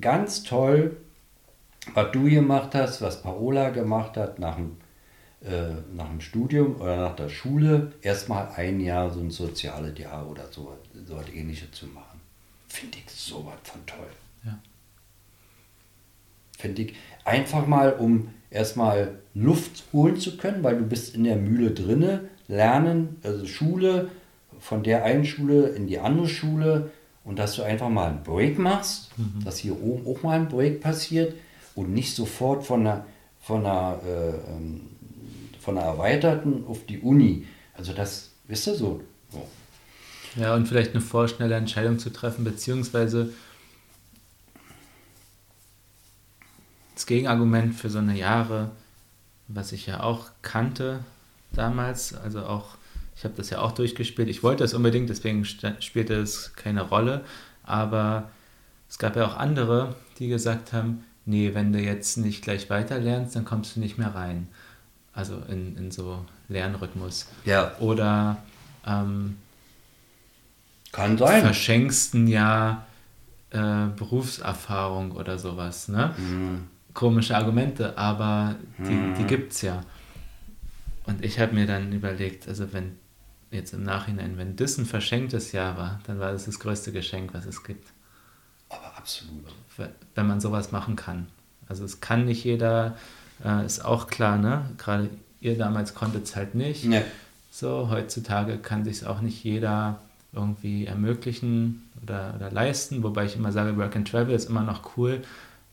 [0.00, 0.96] ganz toll,
[1.94, 4.76] was du gemacht hast, was Paola gemacht hat nach dem,
[5.44, 10.28] äh, nach dem Studium oder nach der Schule, erstmal ein Jahr so ein soziales Jahr
[10.28, 10.76] oder so,
[11.06, 12.20] so was ähnliches zu machen.
[12.66, 14.10] Finde ich sowas von toll.
[14.44, 14.58] Ja.
[16.58, 21.36] Finde ich einfach mal, um erstmal Luft holen zu können, weil du bist in der
[21.36, 24.08] Mühle drinne, lernen, also Schule,
[24.60, 26.90] von der einen Schule in die andere Schule
[27.24, 29.44] und dass du einfach mal einen Break machst, Mhm.
[29.44, 31.34] dass hier oben auch mal ein Break passiert
[31.74, 33.04] und nicht sofort von einer,
[33.40, 34.80] von einer, äh, ähm,
[35.60, 37.44] von einer erweiterten auf die Uni.
[37.76, 39.00] Also das, wisst ihr so.
[39.32, 39.42] so.
[40.40, 43.30] Ja, und vielleicht eine vorschnelle Entscheidung zu treffen, beziehungsweise
[46.94, 48.70] das Gegenargument für so eine Jahre,
[49.48, 51.00] was ich ja auch kannte
[51.52, 52.76] damals, also auch,
[53.16, 57.24] ich habe das ja auch durchgespielt, ich wollte das unbedingt, deswegen spielte es keine Rolle,
[57.62, 58.30] aber
[58.88, 62.98] es gab ja auch andere, die gesagt haben, nee, wenn du jetzt nicht gleich weiter
[62.98, 64.48] lernst, dann kommst du nicht mehr rein.
[65.12, 67.28] Also in, in so Lernrhythmus.
[67.44, 68.38] Ja, Oder
[68.86, 69.36] ähm,
[70.92, 71.42] kann sein.
[71.42, 72.86] verschenkst ein Jahr
[73.50, 75.88] äh, Berufserfahrung oder sowas.
[75.88, 76.14] Ne?
[76.16, 76.64] Mhm.
[76.94, 79.14] Komische Argumente, aber die, Mhm.
[79.16, 79.80] die gibt es ja.
[81.06, 82.92] Und ich habe mir dann überlegt, also wenn
[83.50, 87.34] jetzt im Nachhinein, wenn das ein verschenktes Jahr war, dann war das das größte Geschenk,
[87.34, 87.88] was es gibt,
[88.70, 89.44] Aber absolut.
[90.14, 91.26] wenn man sowas machen kann.
[91.68, 92.96] Also es kann nicht jeder,
[93.44, 94.70] äh, ist auch klar, ne?
[94.78, 96.84] Gerade ihr damals konntet es halt nicht.
[96.84, 97.04] Ne.
[97.50, 100.00] So, heutzutage kann sich auch nicht jeder
[100.32, 104.96] irgendwie ermöglichen oder, oder leisten, wobei ich immer sage, Work and Travel ist immer noch
[104.96, 105.22] cool,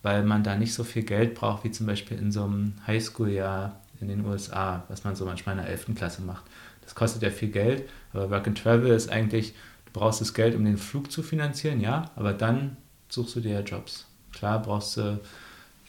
[0.03, 3.79] weil man da nicht so viel Geld braucht, wie zum Beispiel in so einem Highschool-Jahr
[3.99, 5.95] in den USA, was man so manchmal in der 11.
[5.95, 6.45] Klasse macht.
[6.81, 9.53] Das kostet ja viel Geld, aber Work and Travel ist eigentlich,
[9.85, 12.77] du brauchst das Geld, um den Flug zu finanzieren, ja, aber dann
[13.09, 14.07] suchst du dir ja Jobs.
[14.33, 15.19] Klar brauchst du,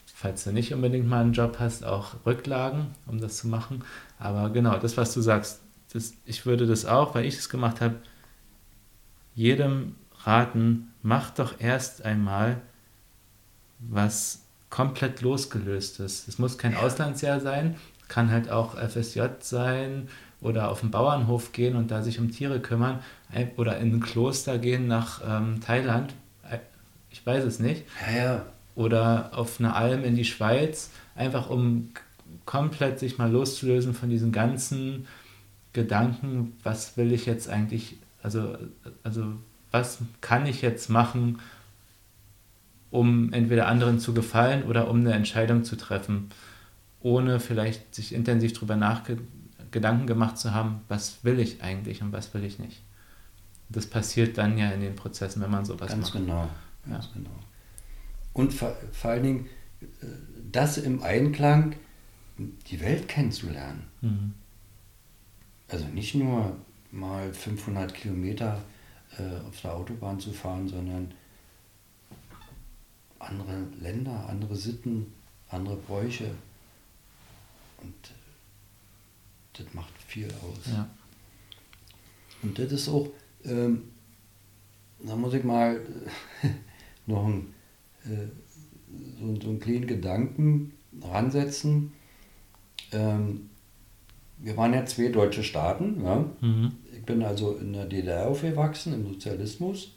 [0.05, 3.83] falls du nicht unbedingt mal einen Job hast, auch Rücklagen, um das zu machen.
[4.19, 5.61] Aber genau, das, was du sagst,
[5.91, 7.95] das, ich würde das auch, weil ich es gemacht habe,
[9.35, 12.61] jedem raten, mach doch erst einmal
[13.89, 16.27] was komplett losgelöst ist.
[16.27, 17.75] Es muss kein Auslandsjahr sein,
[18.07, 20.09] kann halt auch FSJ sein
[20.41, 22.99] oder auf den Bauernhof gehen und da sich um Tiere kümmern
[23.31, 26.13] ein- oder in ein Kloster gehen nach ähm, Thailand.
[26.49, 26.57] Äh,
[27.11, 27.83] Ich weiß es nicht.
[28.11, 28.45] Ja, ja.
[28.75, 31.89] Oder auf eine Alm in die Schweiz, einfach um
[32.45, 35.07] komplett sich mal loszulösen von diesen ganzen
[35.73, 38.57] Gedanken, was will ich jetzt eigentlich, also,
[39.03, 39.33] also
[39.71, 41.39] was kann ich jetzt machen,
[42.93, 46.29] um entweder anderen zu gefallen oder um eine Entscheidung zu treffen,
[47.01, 49.01] ohne vielleicht sich intensiv darüber
[49.71, 52.83] Gedanken gemacht zu haben, was will ich eigentlich und was will ich nicht.
[53.67, 56.23] Das passiert dann ja in den Prozessen, wenn man sowas Ganz macht.
[56.23, 56.47] genau.
[56.85, 56.91] Ja.
[56.91, 57.31] Ganz genau.
[58.33, 59.45] Und vor, vor allen Dingen
[59.81, 59.85] äh,
[60.51, 61.75] das im Einklang,
[62.37, 63.87] die Welt kennenzulernen.
[64.01, 64.33] Mhm.
[65.67, 66.55] Also nicht nur
[66.91, 68.61] mal 500 Kilometer
[69.17, 71.11] äh, auf der Autobahn zu fahren, sondern
[73.27, 75.13] andere Länder, andere Sitten,
[75.49, 76.31] andere Bräuche.
[77.81, 80.71] Und äh, das macht viel aus.
[80.71, 80.89] Ja.
[82.41, 83.07] Und das ist auch,
[83.45, 83.83] ähm,
[84.99, 85.75] da muss ich mal
[86.43, 86.47] äh,
[87.05, 87.53] noch ein,
[88.05, 88.27] äh,
[89.19, 91.93] so, so einen kleinen Gedanken ransetzen.
[92.91, 93.49] Ähm,
[94.37, 96.03] wir waren ja zwei deutsche Staaten.
[96.03, 96.25] Ja?
[96.41, 96.73] Mhm.
[96.93, 99.91] Ich bin also in der DDR aufgewachsen, im Sozialismus.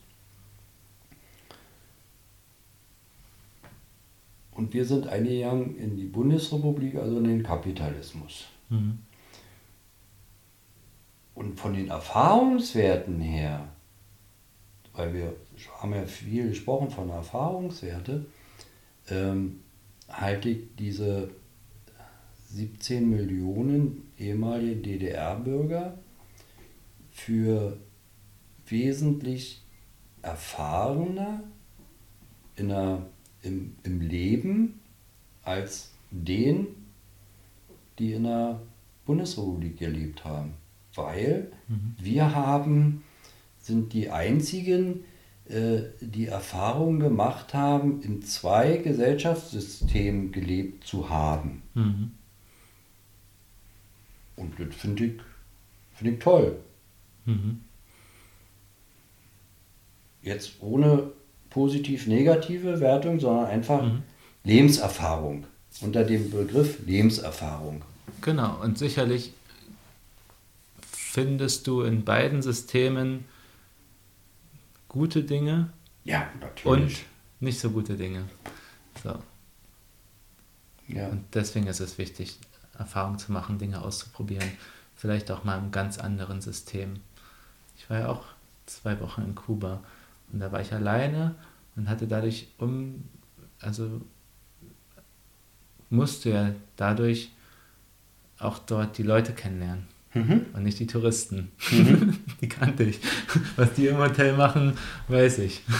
[4.57, 8.47] Und wir sind eingegangen in die Bundesrepublik, also in den Kapitalismus.
[8.71, 8.99] Mhm.
[11.35, 13.69] Und von den Erfahrungswerten her,
[14.95, 15.35] weil wir
[15.79, 18.25] haben ja viel gesprochen von Erfahrungswerte,
[19.11, 19.61] ähm,
[20.09, 21.31] halte ich diese
[22.49, 25.99] 17 Millionen ehemalige DDR-Bürger
[27.11, 27.77] für
[28.67, 29.63] wesentlich
[30.23, 31.43] erfahrener
[32.57, 33.07] in der,
[33.47, 34.81] im, im Leben
[35.43, 36.67] als den,
[37.99, 38.61] die in der
[39.07, 40.55] Bundesrepublik gelebt haben.
[40.95, 41.53] Weil
[41.99, 43.05] wir haben,
[43.61, 45.05] sind die einzigen,
[45.49, 51.63] äh, die Erfahrung gemacht haben, in zwei Gesellschaftssystemen gelebt zu haben.
[51.75, 52.11] Mhm.
[54.37, 55.13] Und das finde ich,
[55.95, 56.59] finde ich toll.
[57.25, 57.61] Mhm.
[60.23, 61.13] Jetzt ohne
[61.51, 64.03] positiv-negative Wertung, sondern einfach Mhm.
[64.45, 65.45] Lebenserfahrung.
[65.81, 67.83] Unter dem Begriff Lebenserfahrung.
[68.23, 69.33] Genau, und sicherlich
[70.93, 73.25] findest du in beiden Systemen
[74.89, 75.71] gute Dinge
[76.05, 77.05] Ja, und natürlich.
[77.41, 78.25] nicht so gute Dinge.
[79.03, 79.17] So.
[80.89, 81.09] ja.
[81.09, 82.39] Und deswegen ist es wichtig,
[82.79, 84.51] Erfahrung zu machen, Dinge auszuprobieren.
[84.95, 87.01] Vielleicht auch mal im ganz anderen System.
[87.77, 88.25] Ich war ja auch
[88.67, 89.81] zwei Wochen in Kuba
[90.37, 91.35] und da war ich alleine
[91.77, 93.03] und hatte dadurch um,
[93.59, 94.03] also
[95.89, 97.31] musste ja dadurch
[98.39, 100.47] auch dort die Leute kennenlernen Mhm.
[100.55, 101.53] und nicht die Touristen.
[102.41, 103.01] die kannte ich.
[103.57, 104.75] Was die im Hotel machen,
[105.09, 105.63] weiß ich.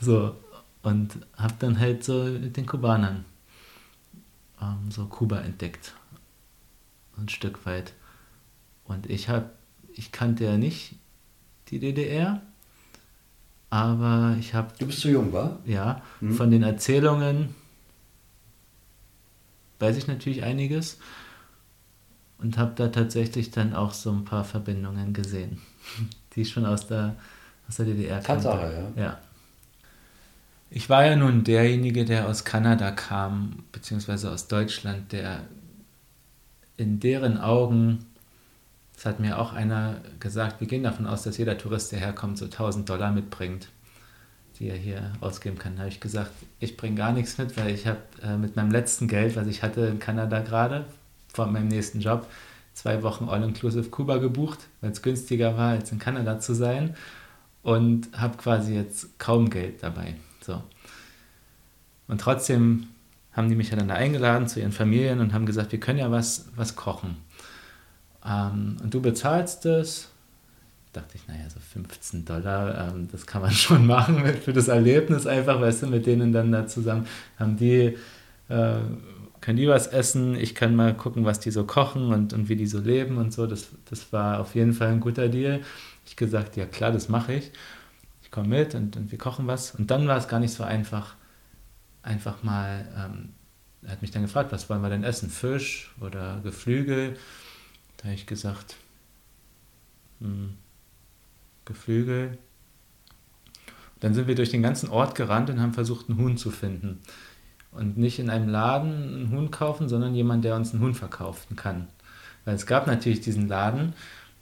[0.00, 0.36] So,
[0.82, 3.24] und habe dann halt so mit den Kubanern
[4.62, 5.92] ähm, so Kuba entdeckt.
[7.16, 7.94] Ein Stück weit.
[8.84, 9.50] Und ich habe,
[9.92, 10.94] ich kannte ja nicht
[11.70, 12.40] die DDR,
[13.70, 14.72] aber ich habe.
[14.78, 15.58] Du bist zu jung, war?
[15.64, 16.32] Ja, hm.
[16.32, 17.54] von den Erzählungen
[19.78, 20.98] weiß ich natürlich einiges
[22.38, 25.60] und habe da tatsächlich dann auch so ein paar Verbindungen gesehen,
[26.34, 27.16] die schon aus der,
[27.68, 28.44] aus der DDR kannte.
[28.44, 29.02] Tatsache, ja.
[29.02, 29.18] ja.
[30.70, 35.40] Ich war ja nun derjenige, der aus Kanada kam, beziehungsweise aus Deutschland, der
[36.76, 38.04] in deren Augen,
[38.98, 42.36] das hat mir auch einer gesagt, wir gehen davon aus, dass jeder Tourist, der herkommt,
[42.36, 43.68] so 1000 Dollar mitbringt,
[44.58, 45.76] die er hier ausgeben kann.
[45.76, 48.72] Da habe ich gesagt, ich bringe gar nichts mit, weil ich habe äh, mit meinem
[48.72, 50.84] letzten Geld, was ich hatte in Kanada gerade,
[51.32, 52.26] vor meinem nächsten Job,
[52.74, 56.96] zwei Wochen All-Inclusive Kuba gebucht, weil es günstiger war, als in Kanada zu sein
[57.62, 60.16] und habe quasi jetzt kaum Geld dabei.
[60.40, 60.60] So.
[62.08, 62.88] Und trotzdem
[63.32, 66.10] haben die mich dann da eingeladen zu ihren Familien und haben gesagt, wir können ja
[66.10, 67.27] was, was kochen.
[68.28, 70.08] Ähm, und du bezahlst es.
[70.92, 75.26] Dachte ich, naja, so 15 Dollar, ähm, das kann man schon machen für das Erlebnis
[75.26, 77.06] einfach, weißt du, mit denen dann da zusammen
[77.38, 77.96] haben die,
[78.48, 78.74] äh,
[79.40, 82.56] können die was essen, ich kann mal gucken, was die so kochen und, und wie
[82.56, 83.46] die so leben und so.
[83.46, 85.60] Das, das war auf jeden Fall ein guter Deal.
[86.06, 87.52] Ich gesagt, ja klar, das mache ich
[88.28, 89.74] ich komme mit und, und wir kochen was.
[89.74, 91.14] Und dann war es gar nicht so einfach,
[92.02, 93.30] einfach mal, ähm,
[93.82, 95.30] er hat mich dann gefragt, was wollen wir denn essen?
[95.30, 97.16] Fisch oder Geflügel?
[97.98, 98.76] Da habe ich gesagt,
[100.20, 100.54] hm,
[101.64, 102.38] Geflügel.
[104.00, 107.00] Dann sind wir durch den ganzen Ort gerannt und haben versucht, einen Huhn zu finden.
[107.72, 111.56] Und nicht in einem Laden einen Huhn kaufen, sondern jemand, der uns einen Huhn verkaufen
[111.56, 111.88] kann.
[112.44, 113.92] Weil es gab natürlich diesen Laden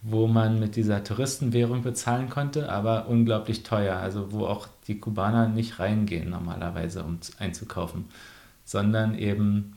[0.09, 3.97] wo man mit dieser Touristenwährung bezahlen konnte, aber unglaublich teuer.
[3.97, 8.07] Also wo auch die Kubaner nicht reingehen normalerweise, um einzukaufen,
[8.65, 9.77] sondern eben,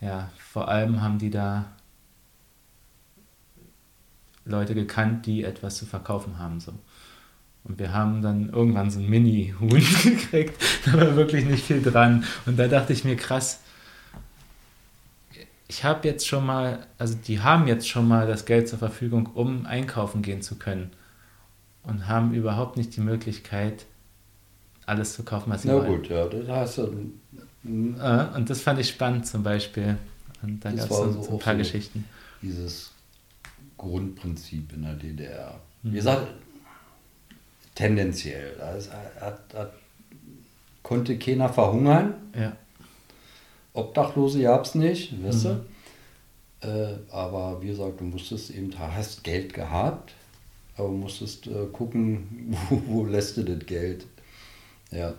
[0.00, 1.64] ja, vor allem haben die da
[4.44, 6.60] Leute gekannt, die etwas zu verkaufen haben.
[6.60, 6.72] So.
[7.64, 9.70] Und wir haben dann irgendwann so ein Mini-Huhn
[10.02, 12.24] gekriegt, da war wirklich nicht viel dran.
[12.46, 13.60] Und da dachte ich mir, krass,
[15.66, 19.30] ich habe jetzt schon mal, also die haben jetzt schon mal das Geld zur Verfügung,
[19.34, 20.90] um einkaufen gehen zu können
[21.82, 23.86] und haben überhaupt nicht die Möglichkeit,
[24.86, 25.86] alles zu kaufen, was sie Na wollen.
[25.90, 27.12] Na gut, ja, das hast du.
[27.64, 29.96] Äh, und das fand ich spannend zum Beispiel.
[30.42, 32.04] Und da gab es so, so, ein paar so Geschichten.
[32.42, 32.93] Dieses
[33.76, 35.60] Grundprinzip in der DDR.
[35.82, 35.92] Mhm.
[35.92, 36.26] Wie gesagt,
[37.74, 38.56] tendenziell.
[39.20, 39.72] Hat, hat,
[40.82, 42.14] konnte keiner verhungern.
[42.38, 42.56] Ja.
[43.72, 45.60] Obdachlose gab es nicht, weißt mhm.
[46.60, 46.68] du?
[46.68, 50.14] Äh, aber wie gesagt, du musstest eben, hast Geld gehabt,
[50.76, 54.06] aber musstest äh, gucken, wo, wo lässt du das Geld.
[54.90, 55.14] Ja.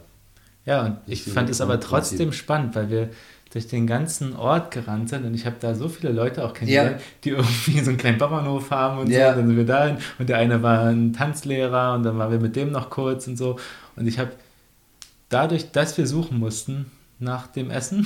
[0.66, 3.10] Ja, und ich fand es aber trotzdem spannend, weil wir
[3.56, 7.00] durch den ganzen Ort gerannt sind und ich habe da so viele Leute auch kennengelernt,
[7.00, 7.06] ja.
[7.24, 9.28] die irgendwie so einen kleinen Bauernhof haben und ja.
[9.28, 9.30] so.
[9.30, 12.40] Und dann sind wir dahin und der eine war ein Tanzlehrer und dann waren wir
[12.42, 13.58] mit dem noch kurz und so.
[13.96, 14.32] Und ich habe
[15.30, 18.06] dadurch, dass wir suchen mussten, nach dem Essen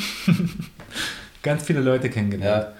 [1.41, 2.67] ganz viele Leute kennengelernt.
[2.67, 2.73] Ja.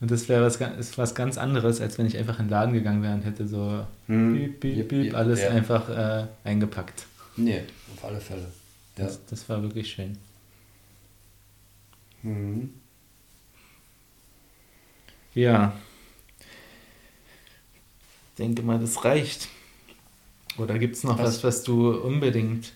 [0.00, 2.72] Und das wäre was, ist was ganz anderes, als wenn ich einfach in den Laden
[2.72, 4.34] gegangen wäre und hätte so hm.
[4.34, 7.06] piep, piep, piep, alles einfach äh, eingepackt.
[7.36, 7.62] Nee,
[7.94, 8.48] auf alle Fälle.
[8.98, 9.04] Ja.
[9.04, 10.18] Das, das war wirklich schön.
[12.26, 12.74] Mhm.
[15.34, 15.76] Ja.
[18.30, 19.48] Ich denke mal, das reicht.
[20.58, 22.72] Oder gibt es noch was, was, was du unbedingt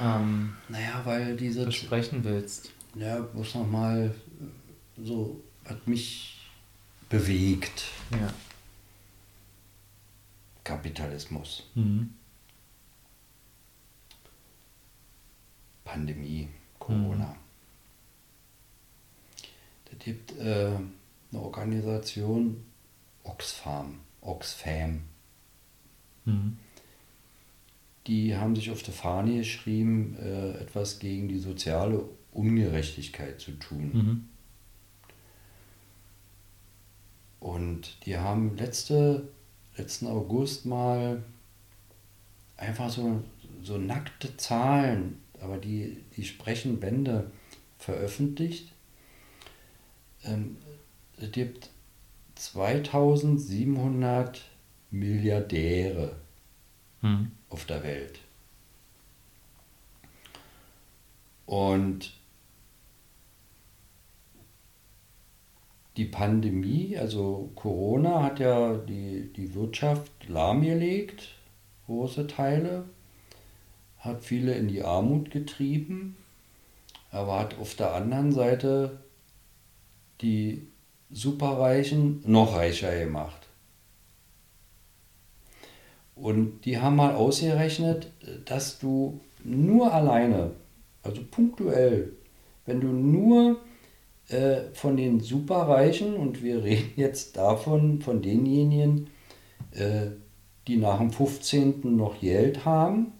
[0.00, 1.64] ähm, naja, weil diese.
[1.64, 2.70] Besprechen willst.
[2.94, 4.14] Ja, bloß nochmal
[5.02, 6.38] so hat mich
[7.08, 7.84] bewegt.
[8.12, 8.32] Ja.
[10.64, 11.64] Kapitalismus.
[11.74, 12.14] Mhm.
[15.84, 16.48] Pandemie,
[16.78, 17.28] Corona.
[17.28, 17.45] Mhm.
[19.98, 20.70] Da gibt äh,
[21.32, 22.64] eine Organisation,
[23.24, 25.02] Oxfam, Oxfam.
[26.24, 26.58] Mhm
[28.06, 33.90] die haben sich auf der Fahne geschrieben, äh, etwas gegen die soziale Ungerechtigkeit zu tun.
[33.92, 34.28] Mhm.
[37.40, 39.28] Und die haben letzte,
[39.76, 41.22] letzten August mal
[42.56, 43.22] einfach so,
[43.62, 47.30] so nackte Zahlen, aber die, die sprechen Bände
[47.78, 48.72] veröffentlicht.
[50.26, 50.58] Ähm,
[51.18, 51.70] es gibt
[52.34, 54.42] 2700
[54.90, 56.16] Milliardäre.
[57.00, 58.18] Mhm auf der Welt.
[61.46, 62.12] Und
[65.96, 71.34] die Pandemie, also Corona, hat ja die, die Wirtschaft lahmgelegt,
[71.86, 72.84] große Teile,
[73.98, 76.16] hat viele in die Armut getrieben,
[77.10, 79.00] aber hat auf der anderen Seite
[80.20, 80.66] die
[81.10, 83.46] Superreichen noch reicher gemacht.
[86.14, 88.10] Und die haben mal ausgerechnet,
[88.46, 90.52] dass du nur alleine,
[91.02, 92.12] also punktuell,
[92.64, 93.58] wenn du nur
[94.28, 99.08] äh, von den Superreichen, und wir reden jetzt davon, von denjenigen,
[99.72, 100.08] äh,
[100.66, 101.96] die nach dem 15.
[101.96, 103.12] noch Geld haben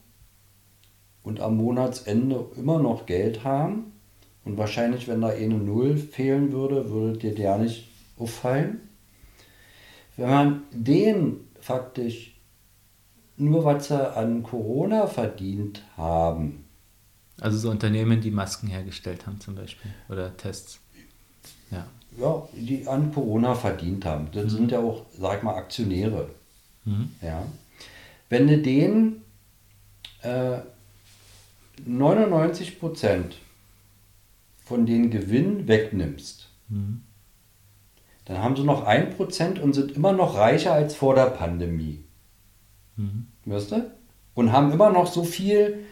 [1.23, 3.93] und am Monatsende immer noch Geld haben,
[4.47, 8.81] und wahrscheinlich, wenn da eine Null fehlen würde, würde dir der nicht auffallen.
[10.17, 12.33] Wenn man den faktisch
[13.37, 16.65] nur was sie an Corona verdient haben.
[17.41, 20.79] Also so Unternehmen, die Masken hergestellt haben zum Beispiel oder Tests.
[21.71, 21.87] Ja.
[22.19, 24.29] Ja, die an Corona verdient haben.
[24.33, 24.51] Das mhm.
[24.51, 26.31] sind ja auch, sag mal, Aktionäre.
[26.85, 27.11] Mhm.
[27.21, 27.45] Ja.
[28.31, 29.23] Wenn du denen
[30.23, 30.59] äh,
[31.85, 33.35] 99 Prozent
[34.67, 37.03] von den Gewinn wegnimmst, mhm.
[38.25, 42.05] dann haben sie noch 1% und sind immer noch reicher als vor der Pandemie.
[42.97, 43.29] Mhm.
[43.45, 43.91] Weißt du?
[44.35, 45.85] Und haben immer noch so viel,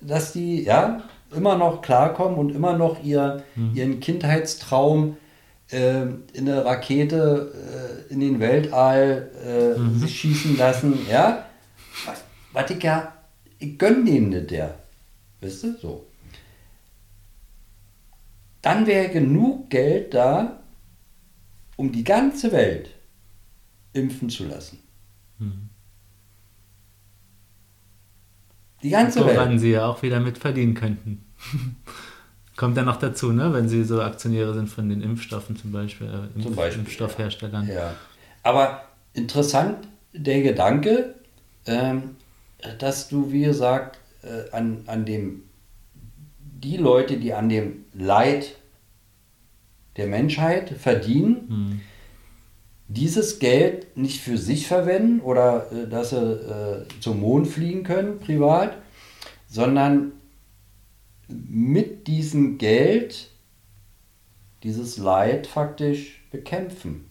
[0.00, 3.76] dass die ja immer noch klarkommen und immer noch ihr, mhm.
[3.76, 5.16] ihren Kindheitstraum
[5.70, 7.52] äh, in eine Rakete
[8.10, 10.00] äh, in den Weltall äh, mhm.
[10.00, 10.98] sich schießen lassen.
[11.08, 11.44] Ja?
[12.52, 13.12] Was ich ja,
[13.60, 14.74] ich gönne denen nicht der.
[15.40, 15.76] Weißt du?
[15.78, 16.07] So.
[18.62, 20.60] Dann wäre genug Geld da,
[21.76, 22.90] um die ganze Welt
[23.92, 24.80] impfen zu lassen.
[25.38, 25.68] Mhm.
[28.82, 29.38] Die ganze Woran Welt.
[29.38, 31.24] Woran sie ja auch wieder mit verdienen könnten.
[32.56, 33.52] Kommt dann noch dazu, ne?
[33.52, 37.68] wenn sie so Aktionäre sind von den Impfstoffen zum Beispiel, äh, Impf zum Beispiel Impfstoffherstellern.
[37.68, 37.94] Ja.
[38.42, 41.14] Aber interessant der Gedanke,
[41.66, 42.16] ähm,
[42.80, 45.44] dass du, wie gesagt, äh, an, an dem,
[46.62, 48.56] die Leute, die an dem Leid
[49.96, 51.80] der Menschheit verdienen, hm
[52.88, 58.18] dieses Geld nicht für sich verwenden oder äh, dass sie äh, zum Mond fliegen können,
[58.18, 58.78] privat,
[59.46, 60.12] sondern
[61.28, 63.30] mit diesem Geld
[64.62, 67.04] dieses Leid faktisch bekämpfen.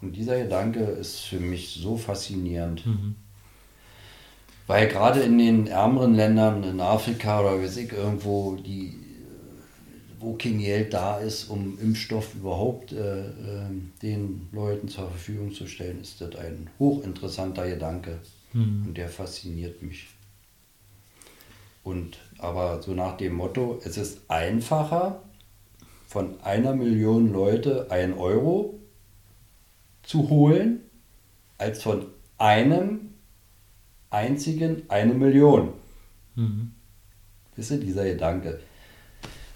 [0.00, 2.86] Und dieser Gedanke ist für mich so faszinierend.
[2.86, 3.16] Mhm.
[4.66, 9.04] Weil gerade in den ärmeren Ländern, in Afrika oder weiß ich, irgendwo, die
[10.24, 13.68] wo kein Geld da ist, um Impfstoff überhaupt äh, äh,
[14.02, 18.18] den Leuten zur Verfügung zu stellen, ist das ein hochinteressanter Gedanke
[18.54, 18.84] mhm.
[18.86, 20.08] und der fasziniert mich.
[21.82, 25.22] Und aber so nach dem Motto, es ist einfacher,
[26.08, 28.78] von einer Million Leute ein Euro
[30.02, 30.80] zu holen,
[31.58, 32.06] als von
[32.38, 33.03] einem
[34.14, 35.70] einzigen eine Million.
[36.36, 36.72] Mhm.
[37.56, 38.60] Wisst ihr, dieser Gedanke.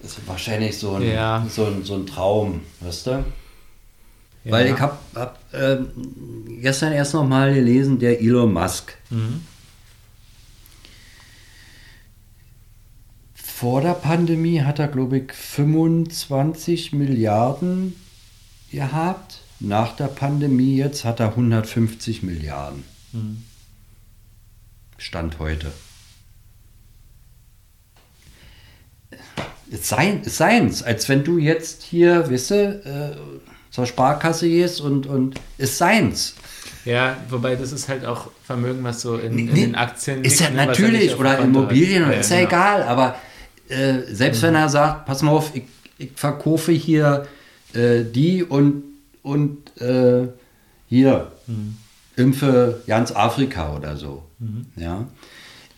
[0.01, 1.45] Das ist wahrscheinlich so ein, ja.
[1.49, 3.11] so ein, so ein Traum, weißt du?
[4.45, 4.53] Ja.
[4.53, 5.79] Weil ich habe hab, äh,
[6.61, 8.97] gestern erst noch mal gelesen, der Elon Musk.
[9.11, 9.43] Mhm.
[13.35, 17.97] Vor der Pandemie hat er, glaube ich, 25 Milliarden
[18.71, 19.41] gehabt.
[19.59, 22.85] Nach der Pandemie jetzt hat er 150 Milliarden.
[23.13, 23.43] Mhm.
[24.99, 25.73] Stand heute.
[29.71, 29.93] ist,
[30.25, 30.83] ist seins.
[30.83, 33.17] Als wenn du jetzt hier, weißt du, äh,
[33.71, 36.35] zur Sparkasse gehst und, und ist seins.
[36.85, 40.41] Ja, wobei das ist halt auch Vermögen, was so in, nee, in den Aktien Ist
[40.41, 42.57] ja ne, natürlich, oder Immobilien, ist ja, ja genau.
[42.57, 43.17] egal, aber
[43.69, 44.47] äh, selbst mhm.
[44.47, 45.65] wenn er sagt, pass mal auf, ich,
[45.99, 47.27] ich verkaufe hier
[47.75, 48.85] äh, die und,
[49.23, 50.29] und äh,
[50.87, 51.77] hier, mhm.
[52.17, 54.28] impfe ganz Afrika oder so.
[54.39, 54.67] Mhm.
[54.77, 55.09] Ja.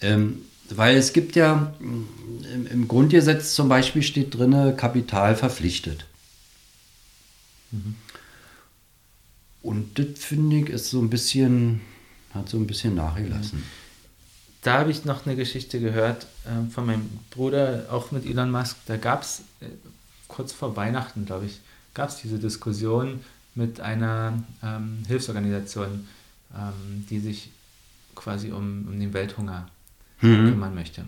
[0.00, 2.06] Ähm, weil es gibt ja im,
[2.70, 6.06] im Grundgesetz zum Beispiel steht drin, Kapital verpflichtet.
[7.72, 7.96] Mhm.
[9.62, 11.80] Und das finde ich ist so ein bisschen,
[12.32, 13.62] hat so ein bisschen nachgelassen.
[14.62, 18.76] Da habe ich noch eine Geschichte gehört äh, von meinem Bruder, auch mit Elon Musk.
[18.86, 19.66] Da gab es äh,
[20.28, 21.61] kurz vor Weihnachten, glaube ich,
[21.94, 23.20] gab es diese Diskussion
[23.54, 26.06] mit einer ähm, Hilfsorganisation,
[26.54, 27.50] ähm, die sich
[28.14, 29.66] quasi um, um den Welthunger
[30.20, 30.50] mhm.
[30.50, 31.04] kümmern möchte.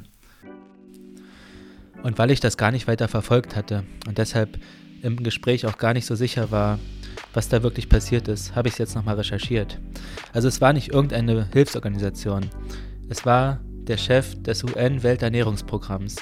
[2.02, 4.58] Und weil ich das gar nicht weiter verfolgt hatte und deshalb
[5.02, 6.78] im Gespräch auch gar nicht so sicher war,
[7.34, 9.78] was da wirklich passiert ist, habe ich es jetzt nochmal recherchiert.
[10.32, 12.48] Also es war nicht irgendeine Hilfsorganisation.
[13.08, 16.16] Es war der Chef des UN-Welternährungsprogramms,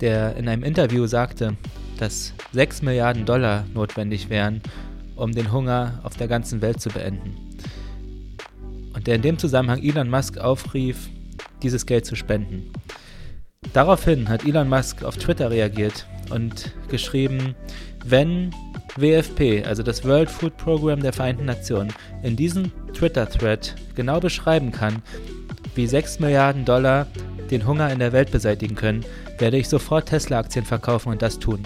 [0.00, 1.56] der in einem Interview sagte,
[1.98, 4.60] dass 6 Milliarden Dollar notwendig wären,
[5.16, 7.43] um den Hunger auf der ganzen Welt zu beenden.
[8.94, 11.08] Und der in dem Zusammenhang Elon Musk aufrief,
[11.62, 12.70] dieses Geld zu spenden.
[13.72, 17.54] Daraufhin hat Elon Musk auf Twitter reagiert und geschrieben,
[18.04, 18.54] wenn
[18.96, 21.92] WFP, also das World Food Program der Vereinten Nationen,
[22.22, 25.02] in diesem Twitter-Thread genau beschreiben kann,
[25.74, 27.06] wie 6 Milliarden Dollar
[27.50, 29.04] den Hunger in der Welt beseitigen können,
[29.38, 31.62] werde ich sofort Tesla-Aktien verkaufen und das tun.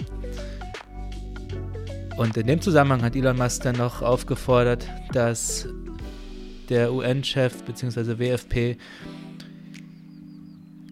[2.17, 5.67] Und in dem Zusammenhang hat Elon Musk dann noch aufgefordert, dass
[6.69, 8.19] der UN-Chef bzw.
[8.19, 8.77] WFP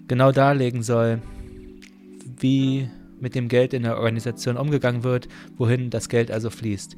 [0.08, 1.22] genau darlegen soll,
[2.40, 6.96] wie mit dem Geld in der Organisation umgegangen wird, wohin das Geld also fließt.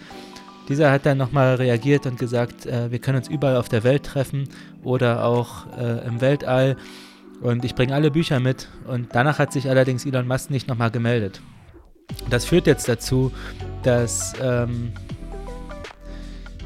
[0.68, 4.04] Dieser hat dann nochmal reagiert und gesagt, äh, wir können uns überall auf der Welt
[4.04, 4.48] treffen
[4.84, 6.76] oder auch äh, im Weltall
[7.42, 8.68] und ich bringe alle Bücher mit.
[8.88, 11.42] Und danach hat sich allerdings Elon Musk nicht nochmal gemeldet.
[12.30, 13.32] Das führt jetzt dazu,
[13.84, 14.92] dass ähm,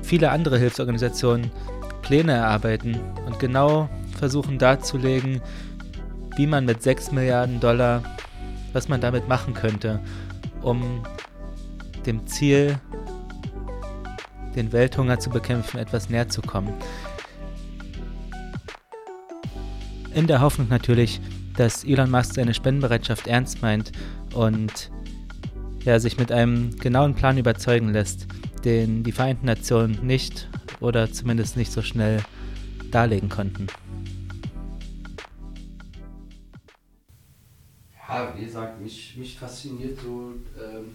[0.01, 1.51] viele andere Hilfsorganisationen
[2.03, 5.41] Pläne erarbeiten und genau versuchen darzulegen,
[6.35, 8.03] wie man mit 6 Milliarden Dollar,
[8.73, 9.99] was man damit machen könnte,
[10.61, 11.03] um
[12.05, 12.79] dem Ziel,
[14.55, 16.73] den Welthunger zu bekämpfen, etwas näher zu kommen.
[20.13, 21.19] In der Hoffnung natürlich,
[21.57, 23.91] dass Elon Musk seine Spendenbereitschaft ernst meint
[24.33, 24.91] und
[25.83, 28.27] ja, sich mit einem genauen Plan überzeugen lässt,
[28.63, 30.47] den die Vereinten Nationen nicht
[30.83, 32.21] oder zumindest nicht so schnell
[32.91, 33.67] darlegen konnten.
[38.07, 40.93] Ja, wie gesagt, mich, mich fasziniert so ähm,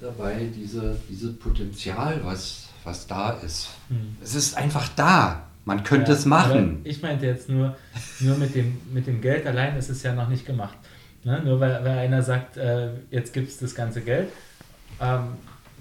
[0.00, 3.68] dabei diese, dieses Potenzial, was, was da ist.
[3.88, 4.16] Hm.
[4.22, 5.44] Es ist einfach da.
[5.64, 6.80] Man könnte ja, es machen.
[6.84, 7.76] Ich meinte jetzt nur,
[8.20, 10.78] nur mit, dem, mit dem Geld allein ist es ja noch nicht gemacht.
[11.24, 11.42] Ne?
[11.44, 14.30] Nur weil, weil einer sagt, äh, jetzt gibt es das ganze Geld,
[14.98, 15.34] ähm,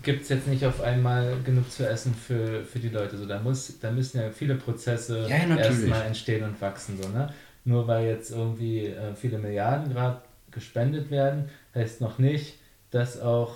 [0.08, 3.18] gibt es jetzt nicht auf einmal genug zu essen für, für die Leute.
[3.18, 6.98] So, da, muss, da müssen ja viele Prozesse ja, erstmal entstehen und wachsen.
[7.02, 7.34] So, ne?
[7.66, 12.56] Nur weil jetzt irgendwie äh, viele Milliarden gerade gespendet werden, heißt noch nicht,
[12.90, 13.56] dass auch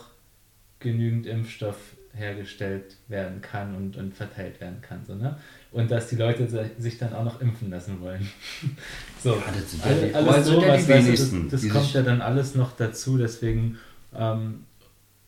[0.80, 1.78] genügend Impfstoff
[2.14, 5.06] hergestellt werden kann und, und verteilt werden kann.
[5.08, 5.38] So, ne?
[5.72, 8.30] Und dass die Leute sich dann auch noch impfen lassen wollen.
[9.24, 12.20] so, ja, das sind ja die, alles so, was, wenigsten, das, das kommt ja dann
[12.20, 13.78] alles noch dazu, deswegen
[14.14, 14.66] ähm,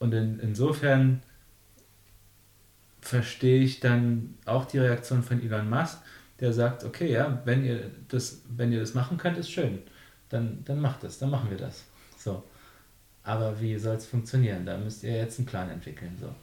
[0.03, 1.23] und in, insofern
[2.99, 5.97] verstehe ich dann auch die Reaktion von Elon Musk,
[6.41, 9.81] der sagt, okay, ja, wenn ihr das, wenn ihr das machen könnt, ist schön.
[10.27, 11.85] Dann, dann macht es, dann machen wir das.
[12.17, 12.43] So.
[13.23, 14.65] Aber wie soll es funktionieren?
[14.65, 16.17] Da müsst ihr jetzt einen Plan entwickeln.
[16.19, 16.35] So.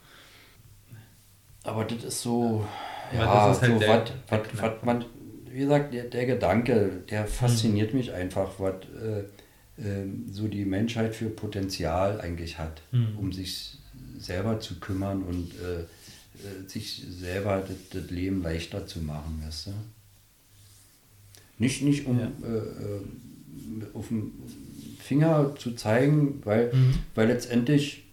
[1.61, 2.65] Aber das ist so,
[3.13, 5.05] ja, das ist halt so was, was, was man,
[5.45, 7.99] wie gesagt, der, der Gedanke, der fasziniert mhm.
[7.99, 9.25] mich einfach, was äh,
[10.31, 13.17] so die Menschheit für Potenzial eigentlich hat, mhm.
[13.17, 13.77] um sich
[14.17, 15.85] selber zu kümmern und äh, äh
[16.67, 19.71] sich selber das, das, Leben leichter zu machen, weißt du?
[21.57, 22.31] Nicht, nicht um ja.
[22.43, 23.01] Äh, äh,
[23.93, 24.31] auf dem
[24.99, 26.93] Finger zu zeigen, weil, mhm.
[27.15, 28.03] weil letztendlich,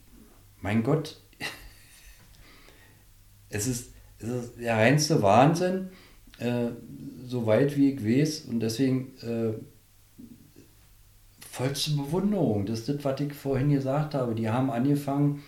[0.60, 1.20] mein Gott,
[3.50, 5.88] es ist, es ist der reinste Wahnsinn,
[6.38, 6.70] äh,
[7.26, 8.42] so weit wie ich weiß.
[8.42, 9.54] Und deswegen äh,
[11.58, 12.66] vollste Bewunderung.
[12.66, 14.34] Das ist das, was ich vorhin gesagt habe.
[14.34, 15.42] Die haben angefangen,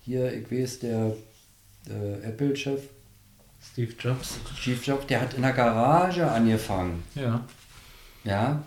[0.00, 1.14] hier, ich weiß, der
[1.88, 2.80] äh, Apple-Chef.
[3.60, 4.38] Steve Jobs.
[4.56, 7.02] Steve Jobs, der hat in der Garage angefangen.
[7.14, 7.44] Ja.
[8.22, 8.62] Ja.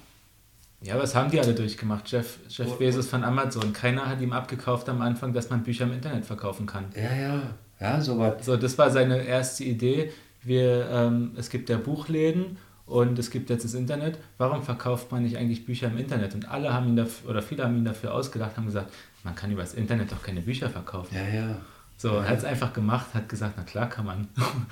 [0.82, 2.12] Ja, was haben die alle durchgemacht?
[2.12, 3.72] Jeff, Jeff Bezos von Amazon.
[3.72, 6.86] Keiner hat ihm abgekauft am Anfang, dass man Bücher im Internet verkaufen kann.
[6.96, 7.42] Ja, ja.
[7.80, 8.46] Ja, so was.
[8.46, 10.12] So, das war seine erste Idee.
[10.44, 14.18] Wir, ähm, es gibt ja Buchläden und es gibt jetzt das Internet.
[14.38, 16.36] Warum verkauft man nicht eigentlich Bücher im Internet?
[16.36, 18.92] Und alle haben ihn dafür, oder viele haben ihn dafür ausgedacht, haben gesagt,
[19.24, 21.16] man kann über das Internet doch keine Bücher verkaufen.
[21.16, 21.56] Ja, ja.
[21.98, 22.24] So, ja.
[22.24, 24.28] hat es einfach gemacht, hat gesagt, na klar kann man.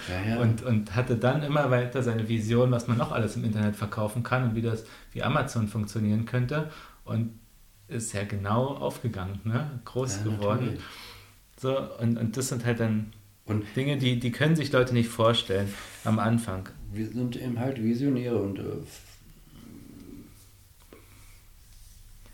[0.10, 0.40] Ja, ja.
[0.40, 4.24] Und, und hatte dann immer weiter seine Vision, was man noch alles im Internet verkaufen
[4.24, 6.72] kann und wie das, wie Amazon funktionieren könnte.
[7.06, 7.40] Und
[7.88, 9.80] ist ja genau aufgegangen, ne?
[9.86, 10.66] groß geworden.
[10.66, 10.82] Natürlich.
[11.58, 13.12] So, und, und das sind halt dann
[13.46, 15.74] und Dinge, die, die können sich Leute nicht vorstellen
[16.06, 16.70] am Anfang.
[16.92, 18.60] Wir sind eben halt Visionäre und.
[18.60, 18.64] Äh,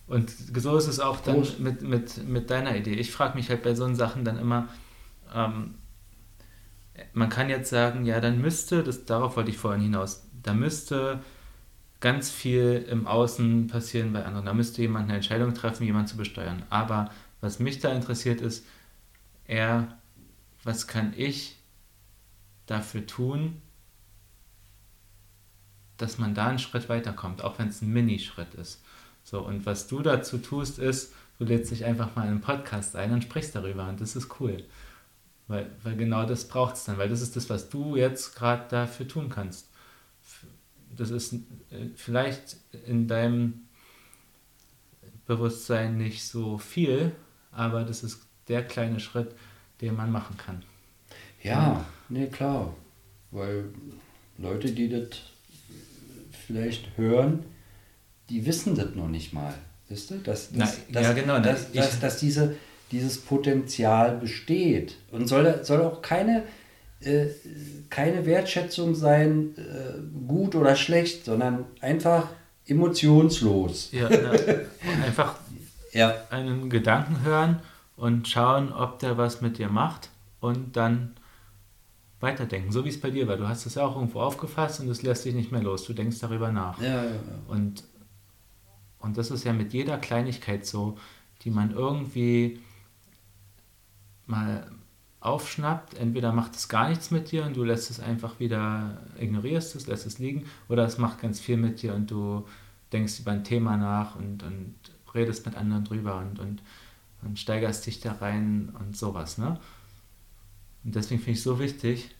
[0.07, 2.94] und so ist es auch dann mit, mit, mit deiner Idee.
[2.94, 4.69] Ich frage mich halt bei so Sachen dann immer,
[5.34, 5.73] ähm,
[7.14, 11.22] man kann jetzt sagen, ja, dann müsste, das, darauf wollte ich vorhin hinaus, da müsste
[11.99, 14.45] ganz viel im Außen passieren bei anderen.
[14.45, 16.61] Da müsste jemand eine Entscheidung treffen, jemanden zu besteuern.
[16.69, 17.10] Aber
[17.41, 18.65] was mich da interessiert ist,
[19.48, 19.98] eher,
[20.64, 21.57] was kann ich
[22.68, 23.61] dafür tun,
[25.97, 28.81] dass man da einen Schritt weiterkommt, auch wenn es ein Minischritt ist.
[29.23, 32.95] So, und was du dazu tust, ist, du lädst dich einfach mal in einen Podcast
[32.95, 34.63] ein und sprichst darüber und das ist cool.
[35.47, 38.65] Weil, weil genau das braucht es dann, weil das ist das, was du jetzt gerade
[38.69, 39.69] dafür tun kannst.
[40.95, 43.65] Das ist äh, vielleicht in deinem
[45.26, 47.11] Bewusstsein nicht so viel,
[47.51, 49.35] aber das ist der kleine Schritt,
[49.81, 50.63] den man machen kann.
[51.41, 52.73] Ja, nee, klar.
[53.31, 53.65] Weil
[54.38, 55.09] Leute, die das
[56.35, 57.43] vielleicht hören,
[58.29, 59.53] die wissen das noch nicht mal.
[59.89, 60.17] Wisst ihr?
[60.17, 61.39] Dass, dass, Na, ja, genau.
[61.39, 62.55] Dass, dass, dass, diese,
[62.91, 64.97] dieses Potenzial besteht.
[65.11, 66.43] Und soll, soll auch keine,
[67.01, 67.27] äh,
[67.89, 72.29] keine Wertschätzung sein, äh, gut oder schlecht, sondern einfach
[72.67, 73.89] emotionslos.
[73.91, 74.31] Ja, ja.
[75.05, 75.35] einfach
[75.91, 76.15] ja.
[76.31, 77.61] einen Gedanken hören
[77.95, 80.09] und schauen, ob der was mit dir macht
[80.39, 81.15] und dann
[82.26, 83.38] weiterdenken, so wie es bei dir war.
[83.38, 85.85] Du hast es ja auch irgendwo aufgefasst und es lässt dich nicht mehr los.
[85.85, 86.81] Du denkst darüber nach.
[86.81, 87.19] Ja, ja, ja.
[87.47, 87.84] Und,
[88.99, 90.97] und das ist ja mit jeder Kleinigkeit so,
[91.43, 92.60] die man irgendwie
[94.26, 94.69] mal
[95.19, 95.93] aufschnappt.
[95.93, 99.88] Entweder macht es gar nichts mit dir und du lässt es einfach wieder, ignorierst es,
[99.88, 102.45] lässt es liegen, oder es macht ganz viel mit dir und du
[102.91, 104.76] denkst über ein Thema nach und, und
[105.14, 106.61] redest mit anderen drüber und, und,
[107.22, 109.38] und steigerst dich da rein und sowas.
[109.38, 109.60] Ne?
[110.84, 112.14] Und deswegen finde ich es so wichtig,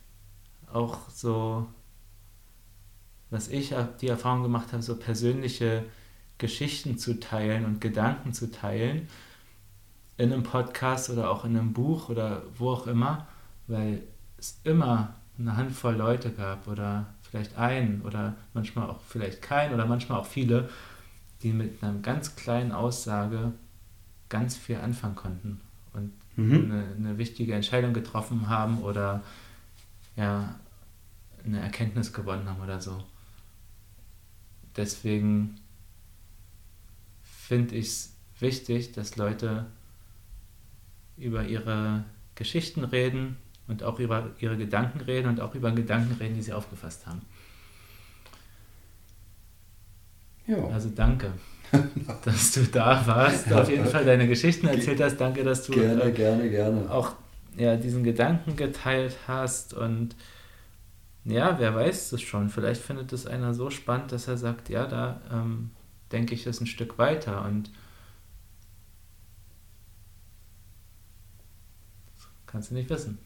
[0.72, 1.68] auch so,
[3.30, 5.84] was ich die Erfahrung gemacht habe, so persönliche
[6.38, 9.08] Geschichten zu teilen und Gedanken zu teilen
[10.18, 13.28] in einem Podcast oder auch in einem Buch oder wo auch immer,
[13.68, 14.04] weil
[14.38, 19.86] es immer eine Handvoll Leute gab oder vielleicht einen oder manchmal auch vielleicht keinen oder
[19.86, 20.70] manchmal auch viele,
[21.44, 23.52] die mit einer ganz kleinen Aussage
[24.30, 25.62] ganz viel anfangen konnten
[25.94, 26.72] und mhm.
[26.72, 29.22] eine, eine, wichtige Entscheidung getroffen haben oder
[30.16, 30.60] ja,
[31.44, 33.04] eine Erkenntnis gewonnen haben oder so.
[34.76, 35.56] Deswegen
[37.24, 39.68] finde ich es wichtig, dass Leute
[41.18, 42.04] über ihre
[42.36, 43.38] Geschichten reden
[43.68, 47.22] und auch über ihre Gedanken reden und auch über Gedanken reden, die sie aufgefasst haben.
[50.48, 50.64] Ja.
[50.68, 51.32] Also danke,
[52.26, 55.18] dass du da warst, auf jeden Fall deine Geschichten erzählt hast.
[55.18, 56.92] Danke, dass du gerne, äh, gerne, gerne.
[56.92, 57.14] auch
[57.58, 60.16] ja, diesen Gedanken geteilt hast und
[61.26, 62.50] ja, wer weiß es schon.
[62.50, 65.72] Vielleicht findet es einer so spannend, dass er sagt, ja, da ähm,
[66.12, 67.72] denke ich es ein Stück weiter und
[72.46, 73.18] kannst du nicht wissen.